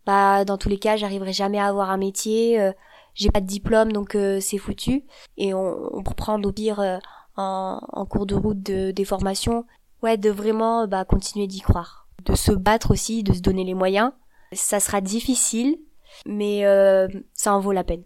bah 0.04 0.44
dans 0.44 0.58
tous 0.58 0.68
les 0.68 0.78
cas 0.78 0.96
j'arriverai 0.96 1.32
jamais 1.32 1.58
à 1.58 1.66
avoir 1.66 1.90
un 1.90 1.96
métier 1.96 2.72
j'ai 3.14 3.30
pas 3.30 3.40
de 3.40 3.46
diplôme 3.46 3.92
donc 3.92 4.18
c'est 4.40 4.58
foutu. 4.58 5.04
Et 5.38 5.54
on, 5.54 5.96
on 5.96 6.02
prend 6.02 6.42
au 6.42 6.52
pire 6.52 7.00
en, 7.36 8.06
cours 8.08 8.26
de 8.26 8.34
route 8.34 8.62
de, 8.62 8.90
des 8.90 9.04
formations, 9.04 9.66
ouais, 10.02 10.16
de 10.16 10.30
vraiment 10.30 10.86
bah, 10.86 11.04
continuer 11.04 11.46
d'y 11.46 11.60
croire, 11.60 12.05
de 12.24 12.34
se 12.34 12.52
battre 12.52 12.90
aussi, 12.90 13.22
de 13.22 13.32
se 13.32 13.40
donner 13.40 13.64
les 13.64 13.74
moyens. 13.74 14.12
Ça 14.52 14.80
sera 14.80 15.00
difficile, 15.00 15.78
mais 16.24 16.66
euh, 16.66 17.08
ça 17.34 17.54
en 17.54 17.60
vaut 17.60 17.72
la 17.72 17.84
peine. 17.84 18.02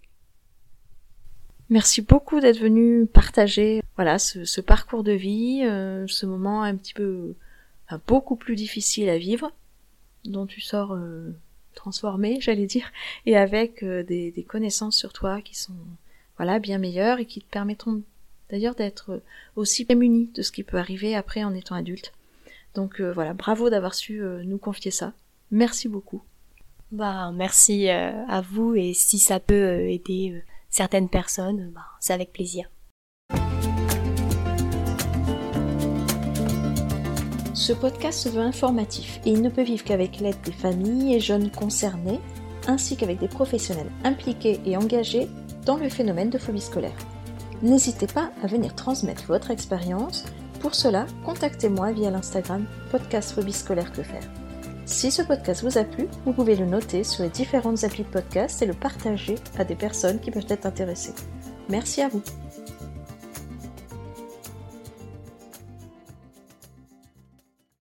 Merci 1.68 2.03
beaucoup 2.03 2.40
d'être 2.40 2.59
venu 2.59 3.07
partager 3.07 3.81
voilà 3.94 4.18
ce, 4.18 4.46
ce 4.46 4.62
parcours 4.62 5.05
de 5.05 5.12
vie, 5.12 5.61
euh, 5.64 6.07
ce 6.09 6.25
moment 6.25 6.62
un 6.62 6.75
petit 6.75 6.94
peu 6.94 7.35
enfin, 7.87 8.01
beaucoup 8.07 8.35
plus 8.35 8.57
difficile 8.57 9.11
à 9.11 9.18
vivre, 9.18 9.53
dont 10.25 10.46
tu 10.46 10.62
sors 10.62 10.94
euh, 10.94 11.31
transformé, 11.75 12.38
j'allais 12.40 12.64
dire, 12.64 12.90
et 13.27 13.37
avec 13.37 13.83
euh, 13.83 14.03
des, 14.03 14.31
des 14.31 14.42
connaissances 14.42 14.96
sur 14.96 15.12
toi 15.12 15.42
qui 15.42 15.55
sont 15.55 15.77
voilà 16.38 16.59
bien 16.59 16.79
meilleures 16.79 17.18
et 17.18 17.27
qui 17.27 17.42
te 17.42 17.51
permettront 17.51 18.03
d'ailleurs 18.51 18.75
d'être 18.75 19.23
aussi 19.55 19.85
prémuni 19.85 20.31
de 20.35 20.40
ce 20.40 20.51
qui 20.51 20.64
peut 20.64 20.79
arriver 20.79 21.14
après 21.14 21.44
en 21.44 21.55
étant 21.55 21.75
adulte. 21.75 22.12
Donc 22.75 23.01
euh, 23.01 23.13
voilà, 23.13 23.35
bravo 23.35 23.71
d'avoir 23.71 23.95
su 23.95 24.23
euh, 24.23 24.43
nous 24.45 24.59
confier 24.59 24.91
ça. 24.91 25.13
Merci 25.51 25.89
beaucoup. 25.89 26.23
Bah 26.93 27.31
merci 27.33 27.89
euh, 27.89 28.25
à 28.29 28.41
vous 28.41 28.75
et 28.75 28.95
si 28.95 29.19
ça 29.19 29.41
peut 29.41 29.89
aider 29.89 30.43
certaines 30.69 31.09
personnes, 31.09 31.71
bah, 31.75 31.83
c'est 32.01 32.13
avec 32.13 32.33
plaisir. 32.33 32.71
Ce 37.55 37.73
podcast 37.73 38.19
se 38.19 38.29
veut 38.29 38.41
informatif 38.41 39.21
et 39.25 39.31
il 39.31 39.43
ne 39.43 39.51
peut 39.51 39.63
vivre 39.63 39.85
qu'avec 39.85 40.19
l'aide 40.19 40.41
des 40.45 40.53
familles 40.53 41.15
et 41.15 41.21
jeunes 41.21 41.51
concernés, 41.51 42.21
ainsi 42.67 42.97
qu'avec 42.97 43.19
des 43.19 43.29
professionnels 43.29 43.91
impliqués 44.03 44.61
et 44.65 44.77
engagés 44.77 45.29
dans 45.67 45.77
le 45.77 45.89
phénomène 45.89 46.31
de 46.31 46.39
phobie 46.39 46.61
scolaire 46.61 46.97
n'hésitez 47.63 48.07
pas 48.07 48.31
à 48.43 48.47
venir 48.47 48.75
transmettre 48.75 49.25
votre 49.27 49.51
expérience. 49.51 50.25
Pour 50.61 50.75
cela, 50.75 51.07
contactez-moi 51.25 51.92
via 51.92 52.11
l'Instagram 52.11 52.66
podcast 52.90 53.33
phobie 53.33 53.53
scolaire 53.53 53.92
que 53.92 54.03
faire. 54.03 54.23
Si 54.85 55.11
ce 55.11 55.23
podcast 55.23 55.62
vous 55.62 55.79
a 55.79 55.85
plu, 55.85 56.07
vous 56.27 56.33
pouvez 56.33 56.57
le 56.57 56.66
noter 56.66 57.03
sur 57.03 57.23
les 57.23 57.31
différentes 57.31 57.85
applis 57.85 58.05
de 58.05 58.09
podcast 58.09 58.61
et 58.61 58.66
le 58.66 58.75
partager 58.75 59.37
à 59.59 59.64
des 59.64 59.77
personnes 59.77 60.20
qui 60.20 60.31
peuvent 60.31 60.46
être 60.49 60.66
intéressées. 60.66 61.14
Merci 61.68 62.03
à 62.03 62.09
vous. 62.09 62.23